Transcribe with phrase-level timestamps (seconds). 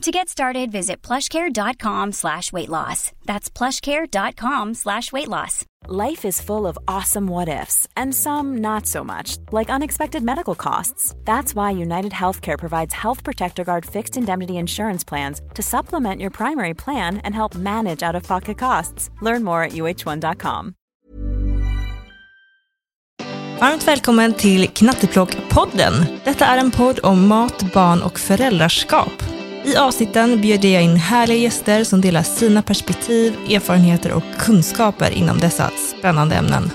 [0.00, 3.12] To get started, visit plushcare.com slash weight loss.
[3.26, 5.66] That's plushcare.com slash weight loss.
[5.88, 10.54] Life is full of awesome what ifs, and some not so much, like unexpected medical
[10.54, 11.14] costs.
[11.26, 16.30] That's why United Healthcare provides Health Protector Guard fixed indemnity insurance plans to supplement your
[16.30, 19.10] primary plan and help manage out of pocket costs.
[19.20, 20.74] Learn more at uh1.com.
[23.58, 25.92] Varmt välkommen till Knatteplock-podden.
[26.24, 29.39] Detta är en podd om mat, barn och föräldraskap.
[29.64, 35.38] I avsnitten bjuder jag in härliga gäster som delar sina perspektiv, erfarenheter och kunskaper inom
[35.38, 36.70] dessa spännande ämnen.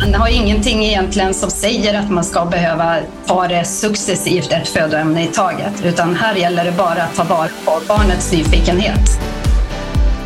[0.00, 2.96] Man har ingenting egentligen som säger att man ska behöva
[3.26, 7.48] ta det successivt, ett födoämne i taget, utan här gäller det bara att ta vara
[7.64, 9.20] på barnets nyfikenhet.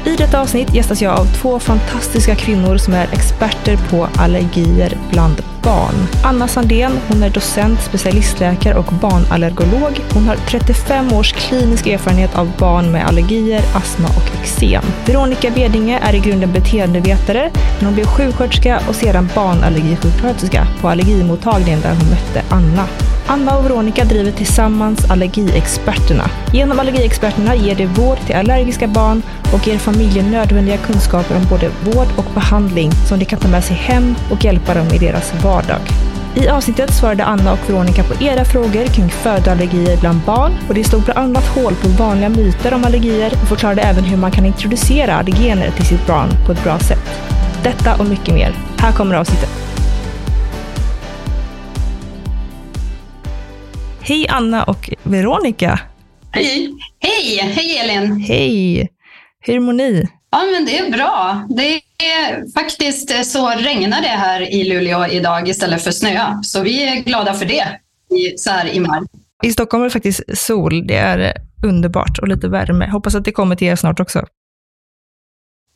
[0.04, 5.42] I detta avsnitt gästas jag av två fantastiska kvinnor som är experter på allergier bland
[5.62, 5.94] barn.
[6.24, 10.00] Anna Sandén, hon är docent, specialistläkare och barnallergolog.
[10.14, 14.84] Hon har 35 års klinisk erfarenhet av barn med allergier, astma och eksem.
[15.06, 21.80] Veronica Bedinge är i grunden beteendevetare, men hon blev sjuksköterska och sedan barnallergisjuksköterska på allergimottagningen
[21.80, 22.86] där hon mötte Anna.
[23.26, 26.30] Anna och Veronica driver tillsammans Allergiexperterna.
[26.52, 29.22] Genom Allergiexperterna ger de vård till allergiska barn
[29.54, 33.64] och ger familjen nödvändiga kunskaper om både vård och behandling som de kan ta med
[33.64, 35.49] sig hem och hjälpa dem i deras vardag.
[36.34, 40.84] I avsnittet svarade Anna och Veronica på era frågor kring födoallergier bland barn och de
[40.84, 44.46] slog bland annat hål på vanliga myter om allergier och förklarade även hur man kan
[44.46, 47.20] introducera allergener till sitt barn på ett bra sätt.
[47.62, 48.54] Detta och mycket mer.
[48.78, 49.48] Här kommer avsnittet.
[54.00, 55.80] Hej Anna och Veronica.
[56.32, 56.74] Hej!
[57.00, 57.52] Hej!
[57.54, 58.20] Hej Elin!
[58.20, 58.88] Hej!
[59.40, 60.08] Hur mår ni?
[60.30, 61.42] Ja, men det är bra.
[61.48, 61.80] Det
[62.54, 66.38] faktiskt så regnar det här i Luleå idag istället för snö.
[66.42, 67.66] Så vi är glada för det
[68.36, 69.00] så här i maj.
[69.42, 70.86] I Stockholm är det faktiskt sol.
[70.86, 71.32] Det är
[71.66, 72.86] underbart och lite värme.
[72.90, 74.26] Hoppas att det kommer till er snart också.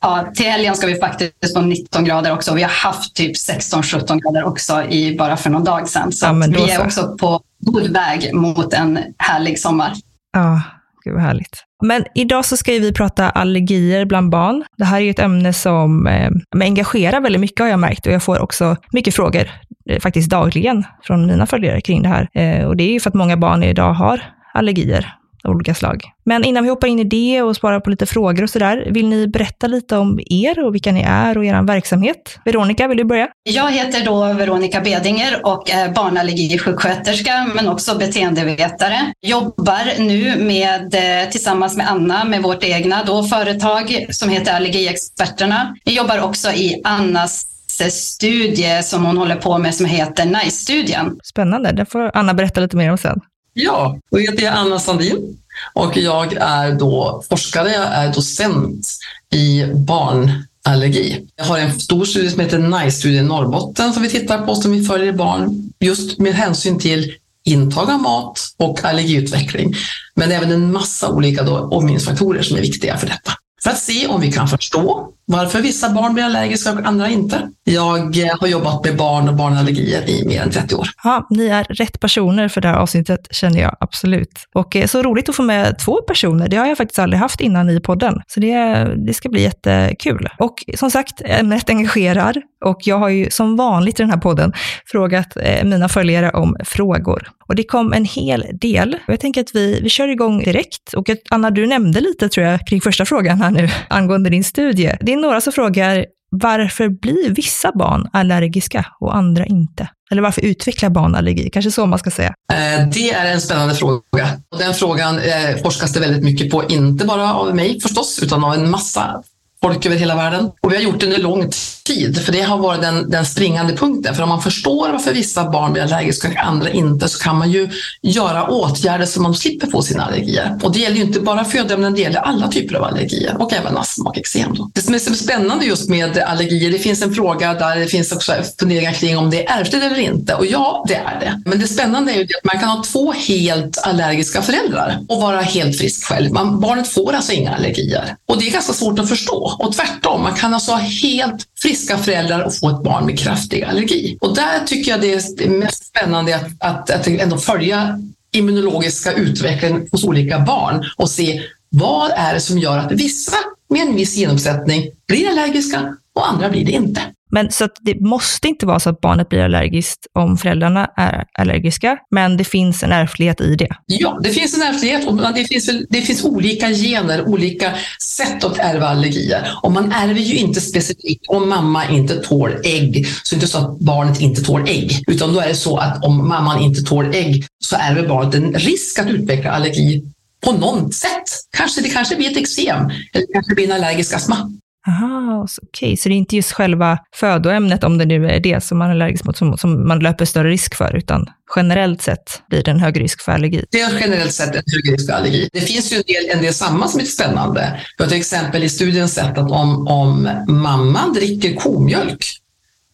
[0.01, 2.53] Ja, till helgen ska vi faktiskt få 19 grader också.
[2.53, 6.11] Vi har haft typ 16-17 grader också i bara för någon dag sedan.
[6.11, 6.83] Så Ja, vi är så.
[6.83, 9.93] också på god väg mot en härlig sommar.
[10.33, 10.61] Ja,
[11.05, 11.63] gud vad härligt.
[11.83, 14.63] Men idag så ska ju vi prata allergier bland barn.
[14.77, 16.29] Det här är ju ett ämne som eh,
[16.61, 19.51] engagerar väldigt mycket har jag märkt och jag får också mycket frågor
[19.89, 22.27] eh, faktiskt dagligen från mina följare kring det här.
[22.33, 24.21] Eh, och det är ju för att många barn idag har
[24.53, 25.15] allergier
[25.45, 26.03] av olika slag.
[26.23, 29.07] Men innan vi hoppar in i det och svarar på lite frågor och sådär, vill
[29.07, 32.39] ni berätta lite om er och vilka ni är och er verksamhet?
[32.45, 33.27] Veronica, vill du börja?
[33.43, 39.13] Jag heter då Veronica Bedinger och är barnallergisjuksköterska men också beteendevetare.
[39.21, 45.75] Jobbar nu med, eh, tillsammans med Anna med vårt egna då företag som heter Allergiexperterna.
[45.83, 47.45] Jag jobbar också i Annas
[47.91, 51.19] studie som hon håller på med som heter NICE-studien.
[51.23, 53.19] Spännande, det får Anna berätta lite mer om sen.
[53.57, 55.37] Ja, då heter jag Anna Sandin
[55.73, 58.87] och jag är då forskare, jag är docent
[59.33, 61.27] i barnallergi.
[61.35, 64.83] Jag har en stor studie som heter NICE-studien Norrbotten som vi tittar på som vi
[64.85, 67.13] följer barn just med hänsyn till
[67.43, 69.73] intag av mat och allergiutveckling.
[70.15, 73.31] Men även en massa olika omgivningsfaktorer som är viktiga för detta.
[73.63, 77.49] För att se om vi kan förstå varför vissa barn blir allergiska och andra inte.
[77.63, 80.87] Jag eh, har jobbat med barn och barnallergier i mer än 30 år.
[81.03, 84.47] Ja, ni är rätt personer för det här avsnittet, känner jag absolut.
[84.53, 86.47] Och eh, så roligt att få med två personer.
[86.47, 88.21] Det har jag faktiskt aldrig haft innan i podden.
[88.27, 90.29] Så det, det ska bli jättekul.
[90.39, 92.41] Och som sagt, ämnet engagerar.
[92.65, 94.53] Och jag har ju som vanligt i den här podden
[94.85, 97.29] frågat eh, mina följare om frågor.
[97.47, 98.93] Och det kom en hel del.
[99.07, 100.93] Och jag tänker att vi, vi kör igång direkt.
[100.93, 104.91] Och Anna, du nämnde lite tror jag kring första frågan här nu angående din studie.
[105.01, 109.89] Det är några som frågar varför blir vissa barn allergiska och andra inte?
[110.11, 111.49] Eller varför utvecklar barn allergi?
[111.49, 112.33] Kanske så man ska säga.
[112.53, 114.29] Eh, det är en spännande fråga.
[114.57, 118.53] Den frågan eh, forskas det väldigt mycket på, inte bara av mig förstås, utan av
[118.53, 119.23] en massa
[119.65, 120.51] folk över hela världen.
[120.61, 121.51] Och vi har gjort det under lång
[121.85, 124.15] tid, för det har varit den, den springande punkten.
[124.15, 127.51] För om man förstår varför vissa barn blir allergiska och andra inte, så kan man
[127.51, 127.69] ju
[128.01, 130.59] göra åtgärder så man slipper få sina allergier.
[130.63, 133.77] Och det gäller ju inte bara födoämnen, det gäller alla typer av allergier och även
[133.77, 134.55] astma och eksem.
[134.73, 138.11] Det som är så spännande just med allergier, det finns en fråga där det finns
[138.11, 140.35] också funderingar kring om det är ärftligt eller inte.
[140.35, 141.41] Och ja, det är det.
[141.45, 145.41] Men det spännande är ju att man kan ha två helt allergiska föräldrar och vara
[145.41, 146.31] helt frisk själv.
[146.31, 148.15] Man, barnet får alltså inga allergier.
[148.27, 149.54] Och det är ganska svårt att förstå.
[149.59, 153.63] Och tvärtom, man kan alltså ha helt friska föräldrar och få ett barn med kraftig
[153.63, 154.17] allergi.
[154.21, 157.99] Och där tycker jag det är mest spännande att, att, att ändå följa
[158.31, 163.37] immunologiska utvecklingen hos olika barn och se vad är det som gör att vissa
[163.69, 167.01] med en viss genomsättning blir allergiska och andra blir det inte.
[167.35, 171.97] Men så det måste inte vara så att barnet blir allergiskt om föräldrarna är allergiska,
[172.11, 173.69] men det finns en ärftlighet i det.
[173.85, 177.73] Ja, det finns en ärftlighet och det finns, det finns olika gener, olika
[178.17, 179.51] sätt att ärva allergier.
[179.63, 183.47] Och man ärver ju inte specifikt om mamma inte tål ägg, så det är inte
[183.47, 186.83] så att barnet inte tål ägg, utan då är det så att om mamman inte
[186.83, 190.03] tål ägg så ärver barnet en risk att utveckla allergi
[190.45, 191.29] på något sätt.
[191.57, 194.51] Kanske det kanske blir ett eksem eller kanske blir en allergisk astma.
[194.87, 195.97] Aha, okej, okay.
[195.97, 198.91] så det är inte just själva födoämnet, om det nu är det som man är
[198.91, 202.79] allergisk mot, som, som man löper större risk för, utan generellt sett blir det en
[202.79, 203.65] högre risk för allergi?
[203.71, 205.49] Det är generellt sett en högre risk för allergi.
[205.53, 207.79] Det finns ju en del, en del samma som är spännande.
[207.97, 212.25] Vi har till exempel i studien sett att om, om mamman dricker komjölk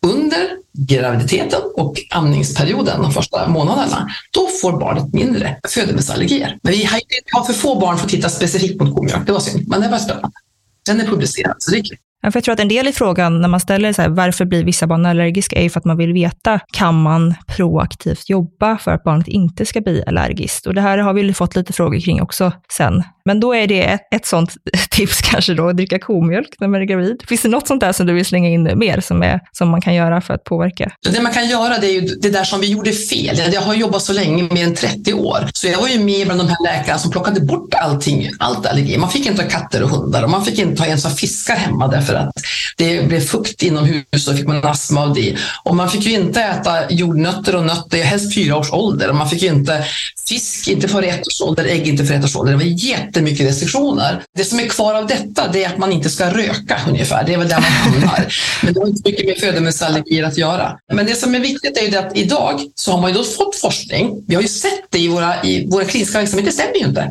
[0.05, 6.57] under graviditeten och amningsperioden, de första månaderna, då får barnet mindre födelseallergier.
[6.63, 6.89] Men vi
[7.31, 9.87] har för få barn för att titta specifikt mot komjölk, det var synd, men det
[9.87, 10.31] var spännande.
[10.85, 11.97] Den är publicerad, så det är kul.
[12.23, 14.45] Ja, för jag tror att en del i frågan när man ställer så här, varför
[14.45, 18.77] blir vissa barn allergiska är ju för att man vill veta, kan man proaktivt jobba
[18.77, 20.67] för att barnet inte ska bli allergiskt?
[20.67, 23.03] Och det här har vi fått lite frågor kring också sen.
[23.25, 24.55] Men då är det ett, ett sånt
[24.89, 27.23] tips kanske då, att dricka komjölk när man är gravid.
[27.27, 29.81] Finns det något sånt där som du vill slänga in mer som, är, som man
[29.81, 30.91] kan göra för att påverka?
[31.13, 33.41] Det man kan göra det är ju det där som vi gjorde fel.
[33.53, 36.39] Jag har jobbat så länge, mer än 30 år, så jag var ju med bland
[36.39, 38.97] de här läkarna som plockade bort allting, allt allergi.
[38.97, 41.55] Man fick inte ha katter och hundar och man fick inte ha ens ha fiskar
[41.55, 42.33] hemma därför att
[42.77, 45.37] det blev fukt inomhus och fick man astma av det.
[45.63, 49.09] Och man fick ju inte äta jordnötter och nötter, helst fyra års ålder.
[49.09, 49.85] Och man fick ju inte
[50.27, 52.51] fisk, inte före ett års ålder, ägg inte före ett års ålder.
[52.51, 52.63] Det var
[53.11, 54.23] jättemycket restriktioner.
[54.37, 57.23] Det som är kvar av detta det är att man inte ska röka ungefär.
[57.23, 58.33] Det är väl där man hamnar.
[58.63, 60.77] Men det har inte mycket med födoämnesallergier att göra.
[60.93, 63.55] Men det som är viktigt är ju att idag så har man ju då fått
[63.55, 64.23] forskning.
[64.27, 66.51] Vi har ju sett det i våra, i våra kliniska verksamheter.
[66.51, 67.09] Det stämmer ju inte.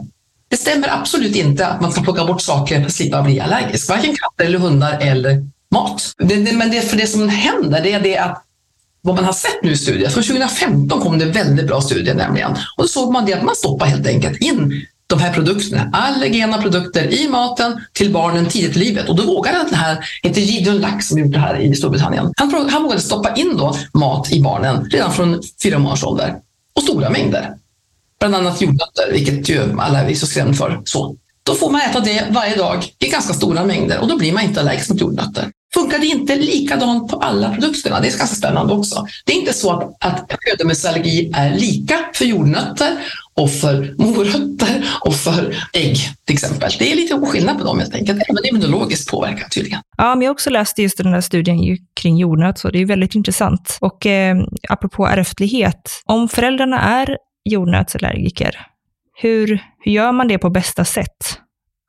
[0.50, 3.88] Det stämmer absolut inte att man ska plocka bort saker för att slippa bli allergisk.
[3.88, 6.02] Varken katter eller hundar eller mat.
[6.18, 8.44] Det, det, men det, för det som händer det är det att
[9.02, 12.50] vad man har sett nu i studier, från 2015 kom det väldigt bra studier nämligen.
[12.50, 16.62] Och då såg man det att man stoppar helt enkelt in de här produkterna, allergena
[16.62, 19.08] produkter i maten till barnen tidigt i livet.
[19.08, 22.68] Och då vågade den här, heter Gideon Lack som gjort det här i Storbritannien, han,
[22.70, 26.34] han vågade stoppa in då mat i barnen redan från fyra månaders ålder.
[26.74, 27.54] Och stora mängder.
[28.20, 30.80] Bland annat jordnötter, vilket ju alla är så skrämda för.
[30.84, 31.16] Så.
[31.42, 34.42] Då får man äta det varje dag i ganska stora mängder och då blir man
[34.42, 35.50] inte allergisk mot jordnötter.
[35.74, 38.00] Funkar det inte likadant på alla produkterna?
[38.00, 39.06] Det är ganska spännande också.
[39.24, 42.98] Det är inte så att, att födoämnesallergi är lika för jordnötter
[43.34, 46.70] och för morötter och för ägg till exempel.
[46.78, 49.80] Det är lite skillnad på dem helt enkelt, även immunologiskt påverkan tydligen.
[49.96, 52.86] Ja, men jag har också läst just den här studien kring jordnöt, så det är
[52.86, 53.78] väldigt intressant.
[53.80, 54.36] Och eh,
[54.68, 58.66] apropå ärftlighet, om föräldrarna är jordnötsallergiker,
[59.14, 61.38] hur, hur gör man det på bästa sätt?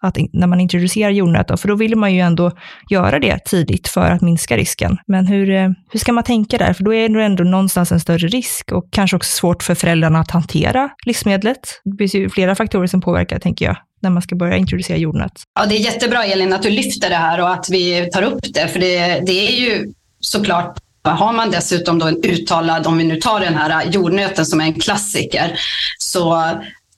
[0.02, 2.52] Att när man introducerar jordnöt, för då vill man ju ändå
[2.90, 4.98] göra det tidigt för att minska risken.
[5.08, 6.74] Men hur, eh, hur ska man tänka där?
[6.74, 10.20] För då är det ändå någonstans en större risk och kanske också svårt för föräldrarna
[10.20, 11.82] att hantera livsmedlet.
[11.84, 15.44] Det finns ju flera faktorer som påverkar, tänker jag, när man ska börja introducera jordnöt.
[15.60, 18.40] Ja, det är jättebra Elin att du lyfter det här och att vi tar upp
[18.54, 23.04] det, för det, det är ju såklart har man dessutom då en uttalad, om vi
[23.04, 25.60] nu tar den här jordnöten som är en klassiker,
[25.98, 26.52] så,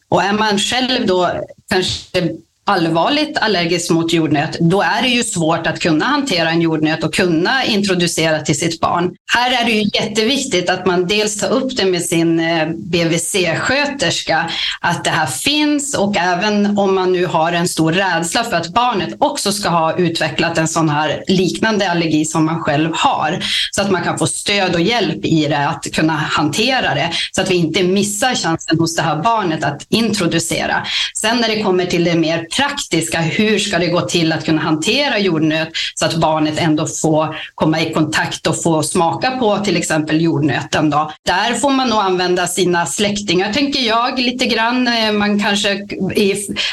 [0.09, 1.31] och är man själv då
[1.69, 2.19] kanske
[2.65, 7.13] allvarligt allergisk mot jordnöt, då är det ju svårt att kunna hantera en jordnöt och
[7.13, 9.15] kunna introducera till sitt barn.
[9.33, 14.49] Här är det ju jätteviktigt att man dels tar upp det med sin eh, BVC-sköterska,
[14.79, 18.67] att det här finns och även om man nu har en stor rädsla för att
[18.67, 23.81] barnet också ska ha utvecklat en sån här liknande allergi som man själv har, så
[23.81, 27.51] att man kan få stöd och hjälp i det, att kunna hantera det, så att
[27.51, 30.85] vi inte missar chansen hos det här barnet att introducera.
[31.17, 33.21] Sen när det kommer till det mer praktiska.
[33.21, 37.81] Hur ska det gå till att kunna hantera jordnöt så att barnet ändå får komma
[37.81, 40.89] i kontakt och få smaka på till exempel jordnöten.
[40.89, 41.11] Då.
[41.25, 44.87] Där får man nog använda sina släktingar, tänker jag, lite grann.
[44.87, 45.87] Eh, man kanske,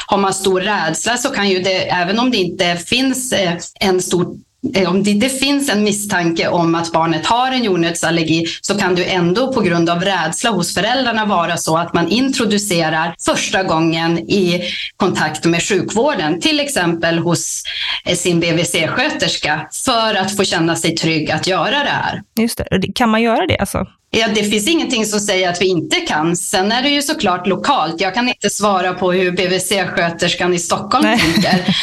[0.05, 4.01] har man stor rädsla så kan ju det, även om det inte finns eh, en
[4.01, 4.35] stor
[4.75, 8.95] Eh, om det, det, finns en misstanke om att barnet har en jordnötsallergi så kan
[8.95, 14.19] det ändå på grund av rädsla hos föräldrarna vara så att man introducerar första gången
[14.19, 14.61] i
[14.97, 17.63] kontakt med sjukvården, till exempel hos
[18.05, 22.21] eh, sin BVC-sköterska, för att få känna sig trygg att göra det här.
[22.39, 22.93] Just det.
[22.95, 23.87] Kan man göra det alltså?
[24.13, 26.35] Ja, det finns ingenting som säger att vi inte kan.
[26.35, 28.01] Sen är det ju såklart lokalt.
[28.01, 31.19] Jag kan inte svara på hur BVC-sköterskan i Stockholm Nej.
[31.19, 31.75] tänker.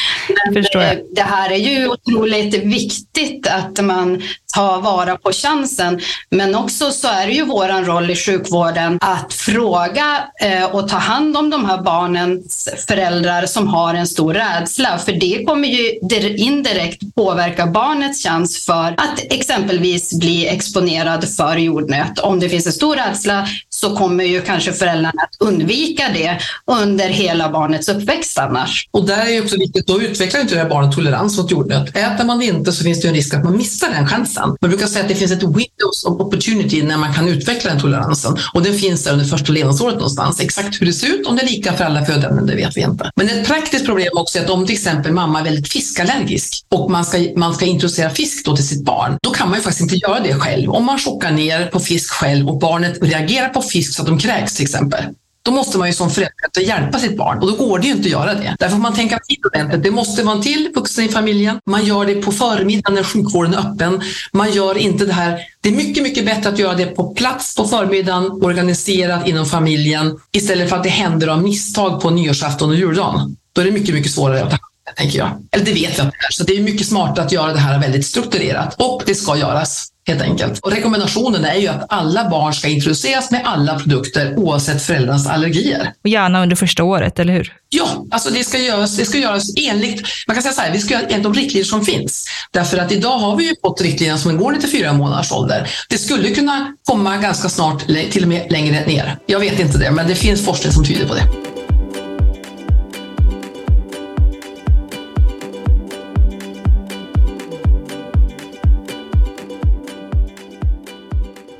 [0.74, 4.22] Men det här är ju otroligt viktigt att man
[4.54, 6.00] ta vara på chansen.
[6.30, 10.96] Men också så är det ju vår roll i sjukvården att fråga eh, och ta
[10.96, 14.98] hand om de här barnens föräldrar som har en stor rädsla.
[14.98, 15.98] För det kommer ju
[16.36, 22.17] indirekt påverka barnets chans för att exempelvis bli exponerad för jordnöt.
[22.22, 27.08] Om det finns en stor rädsla så kommer ju kanske föräldrarna att undvika det under
[27.08, 28.88] hela barnets uppväxt annars.
[28.90, 31.96] Och där är ju också viktigt, då utvecklar inte det här barnet tolerans mot jordnöt.
[31.96, 34.56] Äter man det inte så finns det en risk att man missar den chansen.
[34.60, 37.80] Man brukar säga att det finns ett windows of opportunity när man kan utveckla den
[37.80, 40.40] toleransen och den finns där under första levnadsåret någonstans.
[40.40, 42.80] Exakt hur det ser ut, om det är lika för alla födande, det vet vi
[42.80, 43.10] inte.
[43.16, 46.90] Men ett praktiskt problem också är att om till exempel mamma är väldigt fiskallergisk och
[46.90, 49.82] man ska, man ska introducera fisk då till sitt barn, då kan man ju faktiskt
[49.82, 50.70] inte göra det själv.
[50.70, 54.18] Om man chockar ner på fisk själv och barnet reagerar på fisk så att de
[54.18, 55.04] kräks till exempel,
[55.42, 58.06] då måste man ju som förälder hjälpa sitt barn och då går det ju inte
[58.06, 58.56] att göra det.
[58.58, 59.82] Därför får man tänka till ordentligt.
[59.82, 61.60] Det måste vara en till vuxen i familjen.
[61.66, 64.02] Man gör det på förmiddagen när sjukvården är öppen.
[64.32, 65.40] Man gör inte det här.
[65.60, 70.18] Det är mycket, mycket bättre att göra det på plats på förmiddagen, organiserat inom familjen,
[70.32, 73.36] istället för att det händer av misstag på nyårsafton och juldagen.
[73.52, 74.58] Då är det mycket, mycket svårare att ta
[74.96, 75.46] tänker jag.
[75.50, 76.30] Eller det vet jag att det är.
[76.30, 78.74] Så det är mycket smartare att göra det här väldigt strukturerat.
[78.78, 80.58] Och det ska göras helt enkelt.
[80.58, 85.92] Och rekommendationen är ju att alla barn ska introduceras med alla produkter oavsett föräldrarnas allergier.
[86.04, 87.54] Och gärna under första året, eller hur?
[87.68, 90.78] Ja, alltså det ska göras, det ska göras enligt, man kan säga så här, vi
[90.78, 92.28] ska göra enligt de riktlinjer som finns.
[92.50, 95.70] Därför att idag har vi ju fått riktlinjer som går till fyra månaders ålder.
[95.88, 99.18] Det skulle kunna komma ganska snart, till och med längre ner.
[99.26, 101.22] Jag vet inte det, men det finns forskning som tyder på det.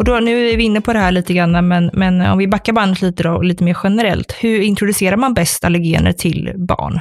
[0.09, 2.73] Då, nu är vi inne på det här lite grann, men, men om vi backar
[2.73, 4.33] bandet lite då, lite mer generellt.
[4.41, 7.01] Hur introducerar man bäst allergener till barn?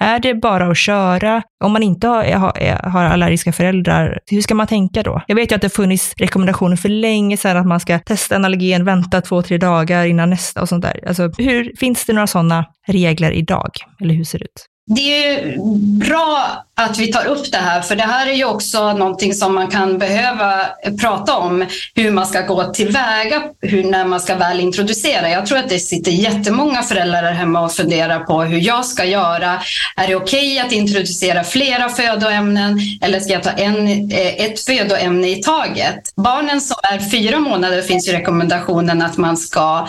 [0.00, 1.42] Är det bara att köra?
[1.64, 5.22] Om man inte har, har, har, allergiska föräldrar, hur ska man tänka då?
[5.26, 8.44] Jag vet ju att det funnits rekommendationer för länge sedan att man ska testa en
[8.44, 11.08] allergen, vänta två, tre dagar innan nästa och sånt där.
[11.08, 13.70] Alltså, hur, finns det några sådana regler idag?
[14.00, 14.66] Eller hur ser det ut?
[14.86, 15.56] Det är
[15.98, 19.54] bra att vi tar upp det här, för det här är ju också någonting som
[19.54, 20.66] man kan behöva
[21.00, 25.30] prata om, hur man ska gå tillväga hur, när man ska väl introducera.
[25.30, 29.04] Jag tror att det sitter jättemånga föräldrar där hemma och funderar på hur jag ska
[29.04, 29.62] göra.
[29.96, 34.60] Är det okej okay att introducera flera födoämnen eller ska jag ta en, eh, ett
[34.60, 36.12] födoämne i taget?
[36.16, 39.88] Barnen som är fyra månader finns ju rekommendationen att man ska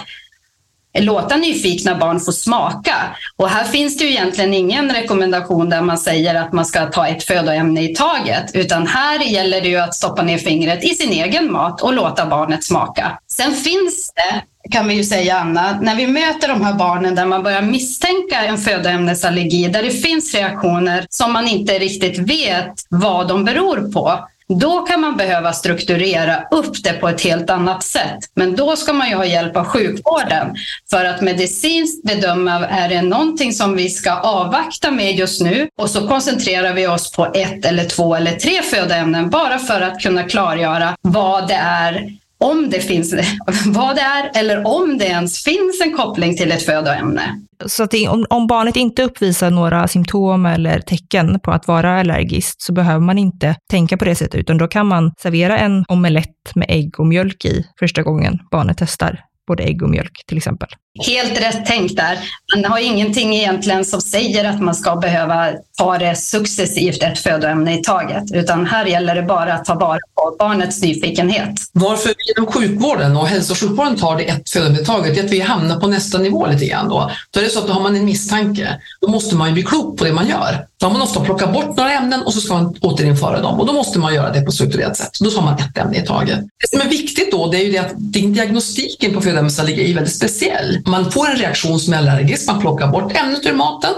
[0.93, 2.95] Eh, låta nyfikna barn få smaka.
[3.37, 7.07] Och här finns det ju egentligen ingen rekommendation där man säger att man ska ta
[7.07, 11.11] ett födoämne i taget, utan här gäller det ju att stoppa ner fingret i sin
[11.11, 13.19] egen mat och låta barnet smaka.
[13.27, 17.25] Sen finns det kan vi ju säga, Anna, när vi möter de här barnen där
[17.25, 23.27] man börjar misstänka en födoämnesallergi, där det finns reaktioner som man inte riktigt vet vad
[23.27, 24.27] de beror på,
[24.59, 28.19] då kan man behöva strukturera upp det på ett helt annat sätt.
[28.35, 30.55] Men då ska man ju ha hjälp av sjukvården
[30.89, 35.67] för att medicinskt bedöma, är det någonting som vi ska avvakta med just nu?
[35.77, 40.01] Och så koncentrerar vi oss på ett eller två eller tre födoämnen bara för att
[40.01, 43.13] kunna klargöra vad det är om det finns,
[43.65, 47.21] vad det är eller om det ens finns en koppling till ett födoämne.
[47.65, 52.61] Så att om, om, barnet inte uppvisar några symptom eller tecken på att vara allergiskt
[52.61, 56.55] så behöver man inte tänka på det sättet, utan då kan man servera en omelett
[56.55, 60.69] med ägg och mjölk i första gången barnet testar både ägg och mjölk till exempel.
[60.99, 62.19] Helt rätt tänkt där.
[62.55, 67.79] Man har ingenting egentligen som säger att man ska behöva ta det successivt ett födoämne
[67.79, 71.55] i taget, utan här gäller det bara att ta vara på barnets nyfikenhet.
[71.71, 75.23] Varför vi inom sjukvården och hälso och sjukvården tar det ett födoämne i taget är
[75.23, 77.11] att vi hamnar på nästa nivå lite grann då.
[77.31, 78.79] Då är det så att då har man en misstanke.
[79.01, 80.65] Då måste man ju bli klok på det man gör.
[80.79, 83.65] Då har man ofta plockat bort några ämnen och så ska man återinföra dem och
[83.67, 85.11] då måste man göra det på strukturerat sätt.
[85.19, 86.39] Då tar man ett ämne i taget.
[86.39, 90.15] Det som är viktigt då det är ju det att diagnostiken på födoämnesallergi är väldigt
[90.15, 90.82] speciell.
[90.85, 93.93] Man får en reaktion som är allergisk, man plockar bort ämnet ur maten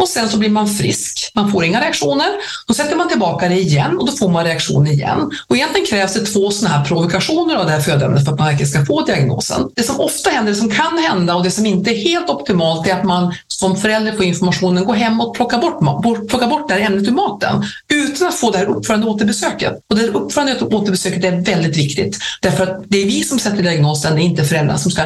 [0.00, 1.32] och sen så blir man frisk.
[1.34, 2.26] Man får inga reaktioner.
[2.66, 5.30] Då sätter man tillbaka det igen och då får man reaktion igen.
[5.46, 8.48] Och egentligen krävs det två sådana här provokationer av det här födoämnet för att man
[8.48, 9.70] verkligen ska få diagnosen.
[9.74, 12.86] Det som ofta händer, det som kan hända och det som inte är helt optimalt
[12.86, 15.80] är att man som förälder får informationen gå hem och plocka bort,
[16.28, 19.72] plocka bort det här ämnet ur maten utan att få det här uppförande återbesöket.
[19.90, 23.62] Och det här uppförande återbesöket är väldigt viktigt därför att det är vi som sätter
[23.62, 25.02] diagnosen, det är inte föräldrarna som ska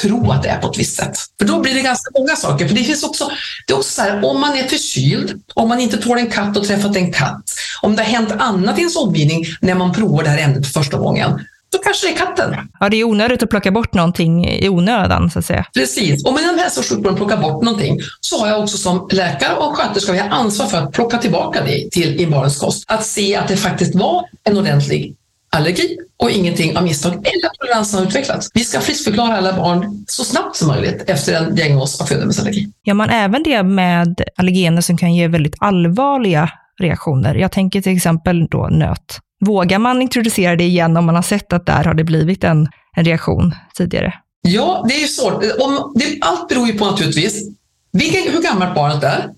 [0.00, 1.16] tro att det är på ett visst sätt.
[1.38, 2.68] För då blir det ganska många saker.
[2.68, 3.30] För det finns också,
[3.66, 6.56] det är också så här, om man är förkyld, om man inte tål en katt
[6.56, 7.44] och träffat en katt,
[7.82, 10.72] om det har hänt annat i ens omgivning när man provar det här ämnet för
[10.72, 11.40] första gången,
[11.72, 12.56] då kanske det är katten.
[12.80, 15.66] Ja, det är onödigt att plocka bort någonting i onödan, så att säga.
[15.74, 16.24] Precis.
[16.24, 19.76] Om inom hälso och sjukvården plockar bort någonting, så har jag också som läkare och
[19.76, 22.84] sköterska jag ansvar för att plocka tillbaka det till i barnens kost.
[22.86, 25.16] Att se att det faktiskt var en ordentlig
[25.56, 28.50] allergi och ingenting av misstag eller toleransen har utvecklats.
[28.54, 32.68] Vi ska friskförklara alla barn så snabbt som möjligt efter en diagnos av födoämnesallergi.
[32.84, 37.34] Gör man även det med allergener som kan ge väldigt allvarliga reaktioner?
[37.34, 39.18] Jag tänker till exempel då nöt.
[39.40, 42.68] Vågar man introducera det igen om man har sett att där har det blivit en,
[42.96, 44.14] en reaktion tidigare?
[44.42, 45.34] Ja, det är ju svårt.
[45.60, 47.48] Om, det, allt beror ju på naturligtvis
[47.92, 49.28] vilken, hur gammalt barnet är,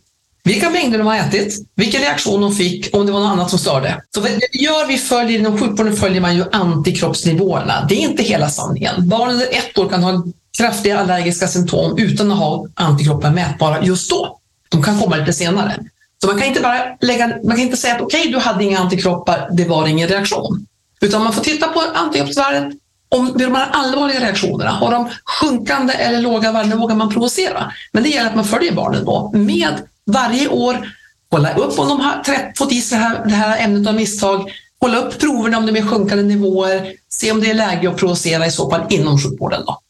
[0.45, 3.59] vilka mängder de har ätit, vilken reaktion de fick, om det var något annat som
[3.59, 4.03] störde.
[4.15, 7.87] Så det vi gör, vi följer, inom sjukvården följer man ju antikroppsnivåerna.
[7.89, 9.09] Det är inte hela sanningen.
[9.09, 10.25] Barn under ett år kan ha
[10.59, 14.39] kraftiga allergiska symptom utan att ha antikroppar mätbara just då.
[14.69, 15.77] De kan komma lite senare.
[16.21, 18.65] Så man kan inte bara lägga, man kan inte säga att okej, okay, du hade
[18.65, 20.67] inga antikroppar, det var ingen reaktion.
[21.01, 22.75] Utan man får titta på antikroppsvärdet,
[23.15, 27.73] om de här allvarliga reaktionerna, har de sjunkande eller låga värden vågar man provocera.
[27.93, 29.75] Men det gäller att man följer barnen då med
[30.07, 30.89] varje år
[31.31, 34.51] kolla upp om de har fått i sig det här, det här ämnet av misstag,
[34.79, 38.47] kolla upp proverna om de är sjunkande nivåer, se om det är läge att provocera
[38.47, 39.63] i så fall inom sjukvården.
[39.67, 39.81] Då.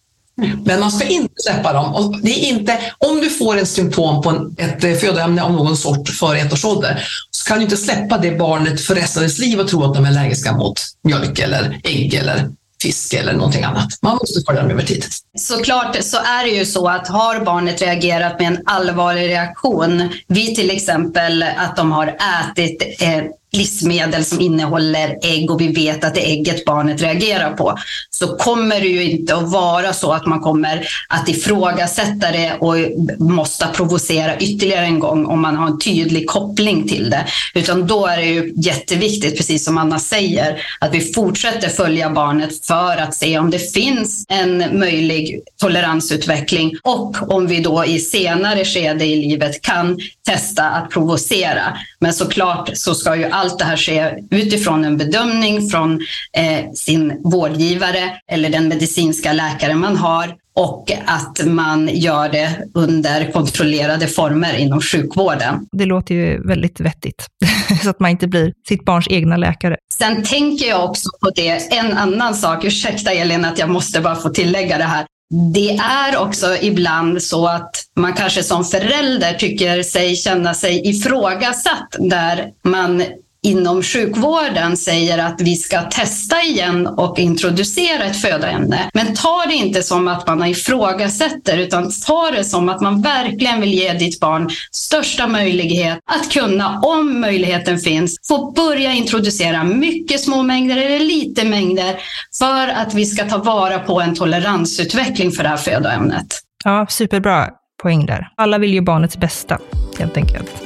[0.42, 0.62] Mm.
[0.64, 1.94] Men man ska inte släppa dem.
[1.94, 5.52] Och det är inte, om du får ett symptom på en, ett eh, födoämne av
[5.52, 9.22] någon sort före ett års ålder så kan du inte släppa det barnet för resten
[9.22, 12.50] av dess liv och tro att de är allergiska mot mjölk eller ägg eller
[12.84, 13.88] fisk eller någonting annat.
[14.02, 15.04] Man måste följa dem över tid.
[15.38, 20.54] Såklart så är det ju så att har barnet reagerat med en allvarlig reaktion, vid
[20.54, 22.06] till exempel att de har
[22.50, 23.24] ätit eh,
[23.56, 27.78] livsmedel som innehåller ägg och vi vet att det är ägget barnet reagerar på,
[28.10, 32.74] så kommer det ju inte att vara så att man kommer att ifrågasätta det och
[33.18, 37.26] måste provocera ytterligare en gång om man har en tydlig koppling till det.
[37.54, 42.66] Utan då är det ju jätteviktigt, precis som Anna säger, att vi fortsätter följa barnet
[42.66, 48.64] för att se om det finns en möjlig toleransutveckling och om vi då i senare
[48.64, 51.78] skede i livet kan testa att provocera.
[51.98, 56.00] Men såklart så ska ju allt det här ske utifrån en bedömning från
[56.36, 63.32] eh, sin vårdgivare eller den medicinska läkare man har och att man gör det under
[63.32, 65.66] kontrollerade former inom sjukvården.
[65.72, 67.26] Det låter ju väldigt vettigt,
[67.82, 69.76] så att man inte blir sitt barns egna läkare.
[69.92, 74.16] Sen tänker jag också på det, en annan sak, ursäkta Elin att jag måste bara
[74.16, 75.06] få tillägga det här.
[75.54, 81.96] Det är också ibland så att man kanske som förälder tycker sig känna sig ifrågasatt
[81.98, 83.02] där man
[83.44, 88.90] inom sjukvården säger att vi ska testa igen och introducera ett födoämne.
[88.94, 93.60] Men ta det inte som att man ifrågasätter utan ta det som att man verkligen
[93.60, 100.20] vill ge ditt barn största möjlighet att kunna, om möjligheten finns, få börja introducera mycket
[100.20, 101.96] små mängder eller lite mängder
[102.38, 106.26] för att vi ska ta vara på en toleransutveckling för det här födoämnet.
[106.64, 107.48] Ja, superbra
[107.82, 108.28] poäng där.
[108.36, 109.58] Alla vill ju barnets bästa,
[109.98, 110.63] helt enkelt.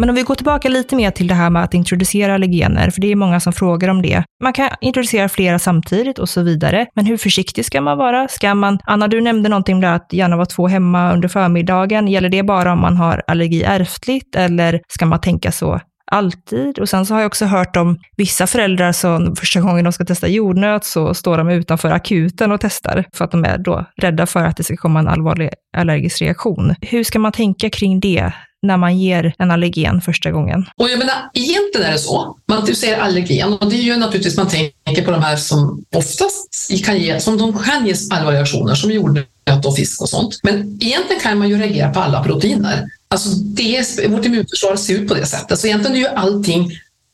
[0.00, 3.00] Men om vi går tillbaka lite mer till det här med att introducera allergener, för
[3.00, 4.24] det är många som frågar om det.
[4.42, 6.86] Man kan introducera flera samtidigt och så vidare.
[6.94, 8.28] Men hur försiktig ska man vara?
[8.28, 12.08] Ska man, Anna, du nämnde någonting om det att gärna vara två hemma under förmiddagen.
[12.08, 16.78] Gäller det bara om man har allergi ärftligt eller ska man tänka så alltid.
[16.78, 20.04] Och sen så har jag också hört om vissa föräldrar som första gången de ska
[20.04, 24.26] testa jordnöt så står de utanför akuten och testar för att de är då rädda
[24.26, 26.74] för att det ska komma en allvarlig allergisk reaktion.
[26.80, 28.32] Hur ska man tänka kring det?
[28.62, 30.64] När man ger en allergen första gången?
[30.76, 32.36] Och jag menar, egentligen är det så.
[32.46, 35.84] Man, du säger allergen och det är ju naturligtvis man tänker på de här som
[35.96, 40.40] oftast kan ge, som de kan ge allvarliga reaktioner som jordnöt och fisk och sånt.
[40.42, 42.86] Men egentligen kan man ju reagera på alla proteiner.
[43.08, 45.58] Alltså det, vårt immunförsvar ser ut på det sättet.
[45.58, 46.70] Så egentligen är ju allting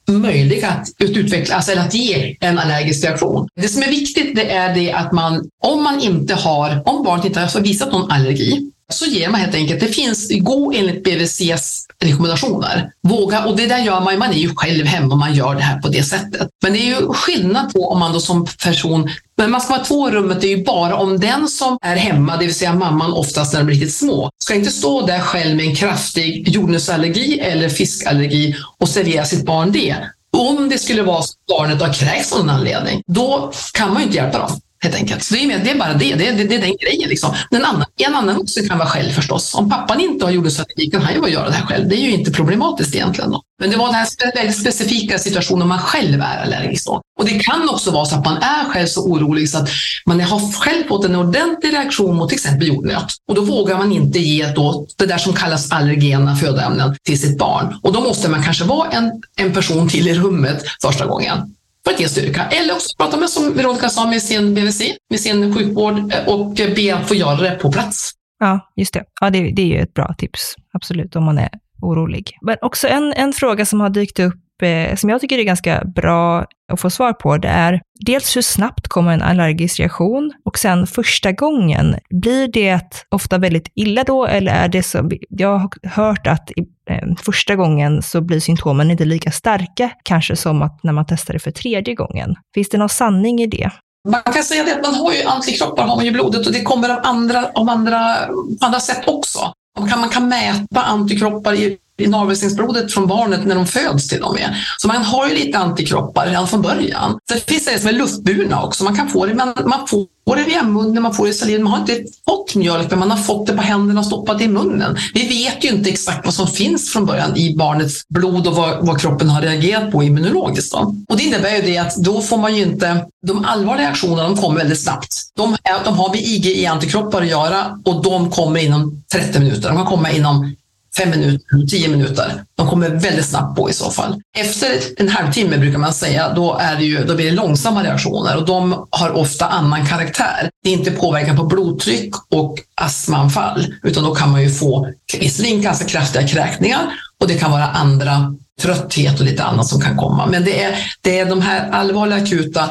[0.09, 3.49] möjligt att utveckla, alltså att ge en allergisk reaktion.
[3.55, 7.25] Det som är viktigt det är det att man, om man inte har, om barnet
[7.25, 11.87] inte har visat någon allergi, så ger man helt enkelt, det finns, gå enligt BVCs
[12.03, 12.91] rekommendationer.
[13.03, 15.63] Våga, och det där gör man, man är ju själv hemma och man gör det
[15.63, 16.49] här på det sättet.
[16.63, 19.85] Men det är ju skillnad på om man då som person men man ska vara
[19.85, 22.75] två i rummet, det är ju bara om den som är hemma, det vill säga
[22.75, 26.49] mamman oftast när de är riktigt små, ska inte stå där själv med en kraftig
[26.49, 29.97] jordnötsallergi eller fiskallergi och servera sitt barn det.
[30.37, 34.03] Om det skulle vara så att barnet har kräkts av någon anledning, då kan man
[34.03, 35.23] ju inte hjälpa dem helt enkelt.
[35.23, 37.09] Så det är, det är bara det, det är, det, är den grejen.
[37.09, 37.35] Liksom.
[37.51, 39.55] En annan, en annan också kan vara själv förstås.
[39.55, 41.89] Om pappan inte har jordnötsallergi kan han ju bara göra det här själv.
[41.89, 43.31] Det är ju inte problematiskt egentligen.
[43.31, 43.43] Då.
[43.61, 46.87] Men det var den här väldigt specifika situationen om man själv är allergisk.
[46.87, 47.01] Då.
[47.19, 49.69] Och det kan också vara så att man är själv så orolig så att
[50.07, 53.13] man har själv fått en ordentlig reaktion mot till exempel jordnöt.
[53.29, 57.39] Och då vågar man inte ge då det där som kallas allergena födoämnen till sitt
[57.39, 57.79] barn.
[57.83, 61.56] Och då måste man kanske vara en, en person till i rummet första gången
[61.87, 62.43] för att ge styrka.
[62.43, 66.61] Eller också prata med, som Veronica sa, med sin BVC, med sin sjukvård eh, och
[66.61, 68.13] eh, be att få göra det på plats.
[68.39, 69.05] Ja, just det.
[69.21, 71.51] Ja, det, det är ju ett bra tips, absolut, om man är
[71.83, 72.39] orolig.
[72.43, 75.43] Men också en, en fråga som har dykt upp Typ, eh, som jag tycker är
[75.43, 80.33] ganska bra att få svar på, det är dels hur snabbt kommer en allergisk reaktion
[80.45, 85.59] och sen första gången, blir det ofta väldigt illa då eller är det så, jag
[85.59, 86.51] har hört att
[86.91, 91.35] eh, första gången så blir symptomen inte lika starka kanske som att när man testar
[91.35, 92.35] det för tredje gången.
[92.55, 93.71] Finns det någon sanning i det?
[94.09, 96.63] Man kan säga det att man har ju antikroppar har man ju blodet och det
[96.63, 98.17] kommer av andra, av andra,
[98.61, 99.53] andra sätt också.
[99.79, 104.35] Man kan, man kan mäta antikroppar i navelsträngsblodet från barnet när de föds till och
[104.35, 104.57] med.
[104.79, 107.19] Så man har ju lite antikroppar redan från början.
[107.29, 108.85] Sen finns det som är luftburna också.
[108.85, 110.07] Man kan få det, man, man får
[110.37, 113.11] det via munnen, man får det i saliven, Man har inte fått mjölk, men man
[113.11, 114.97] har fått det på händerna och stoppat det i munnen.
[115.15, 118.87] Vi vet ju inte exakt vad som finns från början i barnets blod och vad,
[118.87, 120.73] vad kroppen har reagerat på immunologiskt.
[120.73, 120.95] Då.
[121.09, 124.37] Och det innebär ju det att då får man ju inte, de allvarliga reaktionerna de
[124.37, 125.15] kommer väldigt snabbt.
[125.37, 129.69] De, är, de har med IgE-antikroppar att göra och de kommer inom 30 minuter.
[129.69, 130.55] De kan komma inom
[130.97, 132.45] fem minuter, tio minuter.
[132.57, 134.21] De kommer väldigt snabbt på i så fall.
[134.39, 138.37] Efter en halvtimme brukar man säga, då, är det ju, då blir det långsamma reaktioner
[138.37, 140.51] och de har ofta annan karaktär.
[140.63, 144.89] Det är inte påverkan på blodtryck och astmaanfall, utan då kan man ju få
[145.21, 146.81] visserligen ganska kraftiga kräkningar
[147.21, 150.27] och det kan vara andra trötthet och lite annat som kan komma.
[150.27, 152.71] Men det är, det är de här allvarliga akuta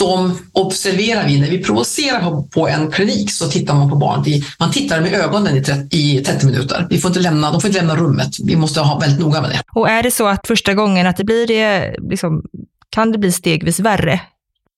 [0.00, 4.44] de observerar vi när vi provocerar på en klinik så tittar man på barnet.
[4.58, 6.86] man tittar med ögonen i 30, i 30 minuter.
[6.90, 8.36] Vi får inte lämna, de får inte lämna rummet.
[8.44, 9.62] Vi måste ha väldigt noga med det.
[9.74, 12.42] Och är det så att första gången att det blir det, liksom,
[12.90, 14.20] kan det bli stegvis värre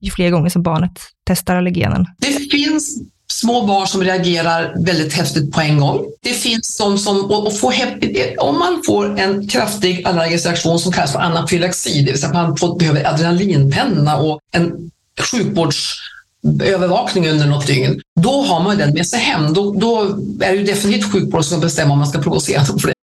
[0.00, 2.06] ju fler gånger som barnet testar allergenen?
[2.18, 2.98] Det finns
[3.32, 6.04] små barn som reagerar väldigt häftigt på en gång.
[6.22, 7.74] Det finns de som, och, och får,
[8.38, 12.34] om man får en kraftig allergisk reaktion som kallas för anafylaxi, det vill säga att
[12.34, 19.06] man får, behöver adrenalinpenna och en sjukvårdsövervakning under något dygn, då har man den med
[19.06, 19.52] sig hem.
[19.52, 20.02] Då, då
[20.40, 22.94] är det definitivt som bestämmer om man ska provocera för det.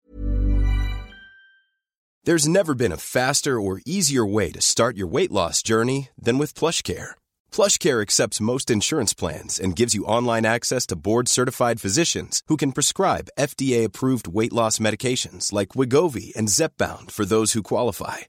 [2.28, 6.36] There's never been a faster or easier way to start your weight loss journey than
[6.36, 7.12] with PlushCare.
[7.50, 12.72] PlushCare accepts most insurance plans and gives you online access to board-certified physicians who can
[12.72, 18.28] prescribe FDA-approved weight loss medications like Wigovi and Zepbound for those who qualify.